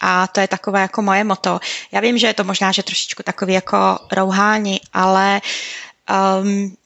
a 0.00 0.26
to 0.26 0.40
je 0.40 0.48
takové 0.48 0.80
jako 0.80 1.02
moje 1.02 1.24
moto. 1.24 1.60
Já 1.92 2.00
vím, 2.00 2.18
že 2.18 2.26
je 2.26 2.34
to 2.34 2.44
možná, 2.44 2.72
že 2.72 2.82
trošičku 2.82 3.22
takový 3.22 3.52
jako 3.54 3.98
rouhání, 4.12 4.80
ale 4.92 5.40
um, 6.42 6.76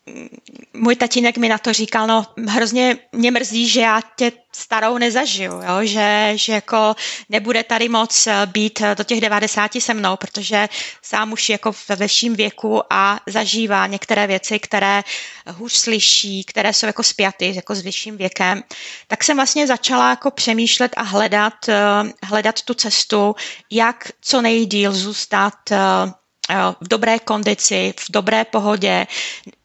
můj 0.75 0.97
tatínek 0.97 1.39
mi 1.39 1.49
na 1.49 1.59
to 1.59 1.73
říkal, 1.73 2.07
no 2.07 2.27
hrozně 2.49 2.99
mě 3.13 3.31
mrzí, 3.31 3.69
že 3.69 3.81
já 3.81 4.01
tě 4.17 4.33
starou 4.53 4.99
nezažiju, 4.99 5.53
jo? 5.53 5.79
Že, 5.83 6.33
že 6.35 6.53
jako 6.53 6.95
nebude 7.29 7.65
tady 7.65 7.89
moc 7.89 8.29
být 8.47 8.83
do 8.97 9.05
těch 9.05 9.21
90 9.21 9.71
se 9.79 9.95
mnou, 9.95 10.17
protože 10.17 10.69
sám 11.03 11.33
už 11.33 11.49
jako 11.49 11.73
ve 11.89 11.97
vyšším 11.97 12.35
věku 12.37 12.83
a 12.91 13.21
zažívá 13.27 13.87
některé 13.87 14.27
věci, 14.27 14.59
které 14.59 15.03
hůř 15.47 15.73
slyší, 15.73 16.45
které 16.45 16.73
jsou 16.73 16.87
jako 16.87 17.03
spjaty 17.03 17.53
jako 17.55 17.75
s 17.75 17.81
vyšším 17.81 18.17
věkem, 18.17 18.63
tak 19.07 19.25
jsem 19.25 19.37
vlastně 19.37 19.67
začala 19.67 20.11
jako 20.11 20.31
přemýšlet 20.31 20.93
a 20.97 21.03
hledat, 21.03 21.55
hledat 22.23 22.63
tu 22.63 22.75
cestu, 22.75 23.35
jak 23.71 24.09
co 24.21 24.43
nejdíl 24.43 24.93
zůstat 24.93 25.55
v 26.81 26.89
dobré 26.89 27.19
kondici, 27.19 27.95
v 27.99 28.13
dobré 28.13 28.45
pohodě, 28.45 29.07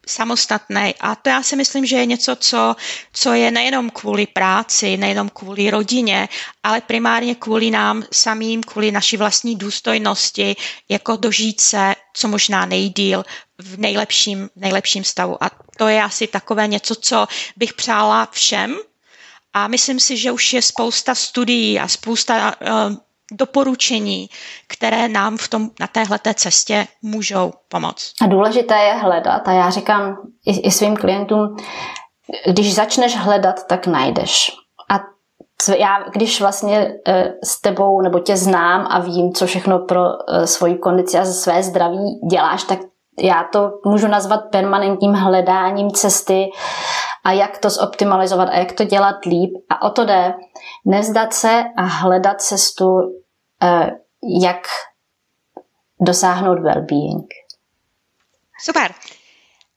samostatné. 0.08 0.94
A 1.00 1.16
to 1.16 1.30
já 1.30 1.44
si 1.44 1.56
myslím, 1.56 1.86
že 1.86 1.96
je 1.96 2.06
něco, 2.06 2.36
co, 2.36 2.76
co 3.14 3.34
je 3.34 3.52
nejenom 3.52 3.90
kvůli 3.90 4.28
práci, 4.28 4.98
nejenom 4.98 5.30
kvůli 5.30 5.70
rodině, 5.70 6.30
ale 6.64 6.82
primárně 6.82 7.36
kvůli 7.36 7.72
nám 7.72 8.04
samým, 8.14 8.64
kvůli 8.64 8.92
naší 8.92 9.18
vlastní 9.18 9.56
důstojnosti, 9.56 10.56
jako 10.90 11.16
dožít 11.16 11.62
se 11.62 11.96
co 12.14 12.28
možná 12.28 12.66
nejdíl 12.66 13.26
v 13.58 13.80
nejlepším, 13.80 14.50
nejlepším 14.56 15.04
stavu. 15.04 15.44
A 15.44 15.52
to 15.78 15.88
je 15.88 16.04
asi 16.04 16.28
takové 16.28 16.68
něco, 16.68 16.96
co 16.96 17.28
bych 17.58 17.74
přála 17.74 18.28
všem. 18.32 18.76
A 19.54 19.68
myslím 19.68 20.00
si, 20.00 20.18
že 20.18 20.32
už 20.32 20.54
je 20.54 20.62
spousta 20.62 21.16
studií 21.16 21.80
a 21.80 21.88
spousta 21.88 22.56
uh, 22.62 22.96
doporučení, 23.32 24.30
které 24.68 25.08
nám 25.08 25.38
v 25.38 25.48
tom, 25.48 25.70
na 25.80 25.88
téhle 25.88 26.20
cestě 26.34 26.88
můžou 27.02 27.54
pomoct. 27.68 28.14
A 28.22 28.28
důležité 28.28 28.76
je 28.76 28.94
hledat 28.94 29.48
a 29.48 29.52
já 29.52 29.70
říkám 29.70 30.18
i, 30.46 30.60
i 30.60 30.72
svým 30.72 30.96
klientům, 30.96 31.58
když 32.48 32.76
začneš 32.76 33.18
hledat, 33.18 33.68
tak 33.68 33.88
najdeš. 33.88 34.52
A 34.92 35.00
já, 35.78 36.10
když 36.14 36.42
vlastně 36.42 36.94
e, 37.08 37.34
s 37.44 37.62
tebou 37.62 38.02
nebo 38.02 38.20
tě 38.20 38.38
znám 38.38 38.88
a 38.90 39.00
vím, 39.00 39.34
co 39.34 39.46
všechno 39.46 39.80
pro 39.80 40.04
e, 40.04 40.48
svoji 40.48 40.76
kondici 40.76 41.18
a 41.18 41.26
své 41.26 41.64
zdraví 41.64 42.20
děláš, 42.32 42.64
tak 42.64 42.80
já 43.20 43.44
to 43.54 43.72
můžu 43.86 44.08
nazvat 44.08 44.40
permanentním 44.52 45.14
hledáním 45.14 45.92
cesty 45.92 46.50
a 47.28 47.32
jak 47.32 47.58
to 47.58 47.70
zoptimalizovat 47.70 48.50
a 48.50 48.58
jak 48.58 48.72
to 48.72 48.84
dělat 48.84 49.26
líp. 49.26 49.54
A 49.70 49.82
o 49.82 49.90
to 49.90 50.06
jde 50.06 50.34
nevzdat 50.86 51.34
se 51.34 51.64
a 51.78 51.82
hledat 51.82 52.42
cestu, 52.42 53.00
eh, 53.64 53.92
jak 54.42 54.68
dosáhnout 56.02 56.60
well-being. 56.60 57.28
Super. 58.62 58.94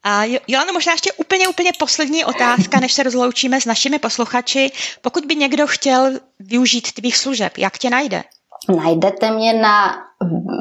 A 0.03 0.25
Jolano, 0.49 0.73
možná 0.73 0.93
ještě 0.93 1.13
úplně, 1.13 1.49
úplně 1.49 1.71
poslední 1.79 2.25
otázka, 2.25 2.81
než 2.81 2.93
se 2.93 3.03
rozloučíme 3.03 3.61
s 3.61 3.65
našimi 3.65 3.99
posluchači. 3.99 4.73
Pokud 5.01 5.25
by 5.25 5.37
někdo 5.37 5.67
chtěl 5.67 6.13
využít 6.39 6.93
tvých 6.93 7.17
služeb, 7.17 7.59
jak 7.59 7.79
tě 7.79 7.91
najde? 7.91 8.25
Najdete 8.69 9.31
mě 9.31 9.53
na, 9.53 9.97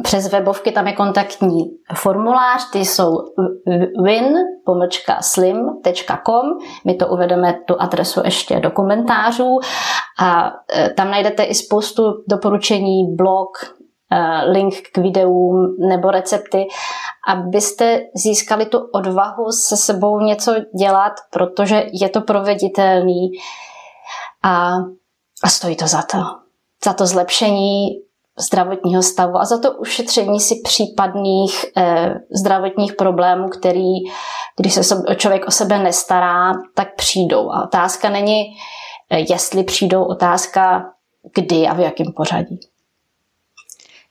přes 0.04 0.32
webovky, 0.32 0.72
tam 0.72 0.88
je 0.88 0.94
kontaktní 0.94 1.72
formulář, 1.96 2.70
ty 2.72 2.80
jsou 2.80 3.18
win-slim.com, 4.04 6.46
my 6.86 6.94
to 6.94 7.08
uvedeme 7.08 7.54
tu 7.68 7.82
adresu 7.82 8.22
ještě 8.26 8.60
do 8.60 8.72
komentářů. 8.72 9.60
A 10.20 10.52
e, 10.74 10.90
tam 10.90 11.12
najdete 11.12 11.44
i 11.44 11.54
spoustu 11.54 12.04
doporučení, 12.28 13.16
blog, 13.16 13.50
e, 14.12 14.52
link 14.52 14.74
k 14.94 14.98
videům 14.98 15.76
nebo 15.90 16.12
recepty, 16.12 16.68
abyste 17.28 18.00
získali 18.16 18.66
tu 18.66 18.80
odvahu 18.94 19.52
se 19.52 19.78
sebou 19.78 20.20
něco 20.20 20.56
dělat, 20.80 21.14
protože 21.32 21.86
je 22.02 22.10
to 22.10 22.22
proveditelný 22.22 23.32
a, 24.44 24.74
a 25.44 25.48
stojí 25.48 25.76
to 25.76 25.88
za 25.88 26.02
to. 26.02 26.18
Za 26.86 26.94
to 26.94 27.06
zlepšení 27.06 27.88
zdravotního 28.40 29.04
stavu 29.04 29.38
a 29.38 29.46
za 29.46 29.60
to 29.60 29.72
ušetření 29.72 30.40
si 30.40 30.56
případných 30.64 31.66
eh, 31.78 32.14
zdravotních 32.40 32.94
problémů, 32.94 33.50
který, 33.50 33.94
když 34.60 34.74
se 34.74 34.82
člověk 35.16 35.48
o 35.48 35.52
sebe 35.52 35.80
nestará, 35.80 36.54
tak 36.76 36.96
přijdou. 36.96 37.52
A 37.52 37.64
otázka 37.64 38.10
není, 38.10 38.44
eh, 39.10 39.20
jestli 39.20 39.64
přijdou, 39.64 40.04
otázka 40.04 40.86
kdy 41.36 41.68
a 41.68 41.74
v 41.74 41.80
jakém 41.80 42.08
pořadí. 42.16 42.60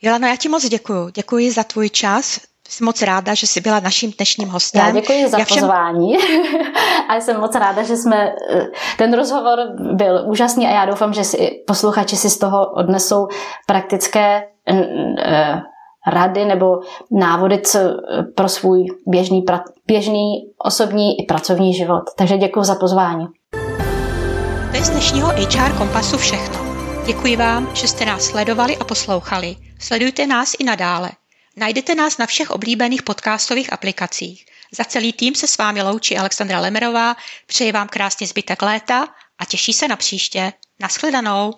Jelena, 0.02 0.28
já 0.28 0.36
ti 0.36 0.48
moc 0.48 0.68
děkuji. 0.68 1.10
Děkuji 1.14 1.52
za 1.52 1.64
tvůj 1.64 1.90
čas, 1.90 2.40
jsem 2.68 2.84
moc 2.84 3.02
ráda, 3.02 3.34
že 3.34 3.46
jsi 3.46 3.60
byla 3.60 3.80
naším 3.80 4.12
dnešním 4.18 4.48
hostem. 4.48 4.86
Já 4.86 4.90
děkuji 4.90 5.28
za 5.28 5.38
Já 5.38 5.44
všem... 5.44 5.60
pozvání 5.60 6.16
a 7.08 7.16
jsem 7.16 7.40
moc 7.40 7.54
ráda, 7.54 7.82
že 7.82 7.96
jsme, 7.96 8.32
eh, 8.50 8.66
ten 8.98 9.14
rozhovor 9.14 9.58
byl 9.92 10.24
úžasný 10.26 10.66
a 10.66 10.70
já 10.70 10.84
doufám, 10.84 11.12
že 11.12 11.24
si 11.24 11.50
posluchači 11.66 12.16
si 12.16 12.30
z 12.30 12.38
toho 12.38 12.72
odnesou 12.72 13.28
praktické 13.66 14.42
eh, 14.68 15.60
rady 16.06 16.44
nebo 16.44 16.80
návody 17.10 17.62
pro 18.34 18.48
svůj 18.48 18.86
běžný, 19.06 19.44
běžný 19.86 20.52
osobní 20.64 21.20
i 21.20 21.26
pracovní 21.26 21.74
život. 21.74 22.02
Takže 22.16 22.38
děkuji 22.38 22.62
za 22.62 22.74
pozvání. 22.74 23.26
To 24.70 24.76
je 24.76 24.84
z 24.84 24.90
dnešního 24.90 25.28
HR 25.28 25.78
Kompasu 25.78 26.18
všechno. 26.18 26.58
Děkuji 27.06 27.36
vám, 27.36 27.68
že 27.74 27.88
jste 27.88 28.04
nás 28.04 28.24
sledovali 28.24 28.76
a 28.76 28.84
poslouchali. 28.84 29.56
Sledujte 29.78 30.26
nás 30.26 30.54
i 30.58 30.64
nadále. 30.64 31.10
Najdete 31.58 31.94
nás 31.94 32.18
na 32.18 32.26
všech 32.26 32.50
oblíbených 32.50 33.02
podcastových 33.02 33.72
aplikacích. 33.72 34.46
Za 34.72 34.84
celý 34.84 35.12
tým 35.12 35.34
se 35.34 35.46
s 35.46 35.58
vámi 35.58 35.82
loučí 35.82 36.18
Alexandra 36.18 36.60
Lemerová, 36.60 37.16
přeji 37.46 37.72
vám 37.72 37.88
krásný 37.88 38.26
zbytek 38.26 38.62
léta 38.62 39.08
a 39.38 39.44
těší 39.44 39.72
se 39.72 39.88
na 39.88 39.96
příště. 39.96 40.52
Naschledanou. 40.80 41.54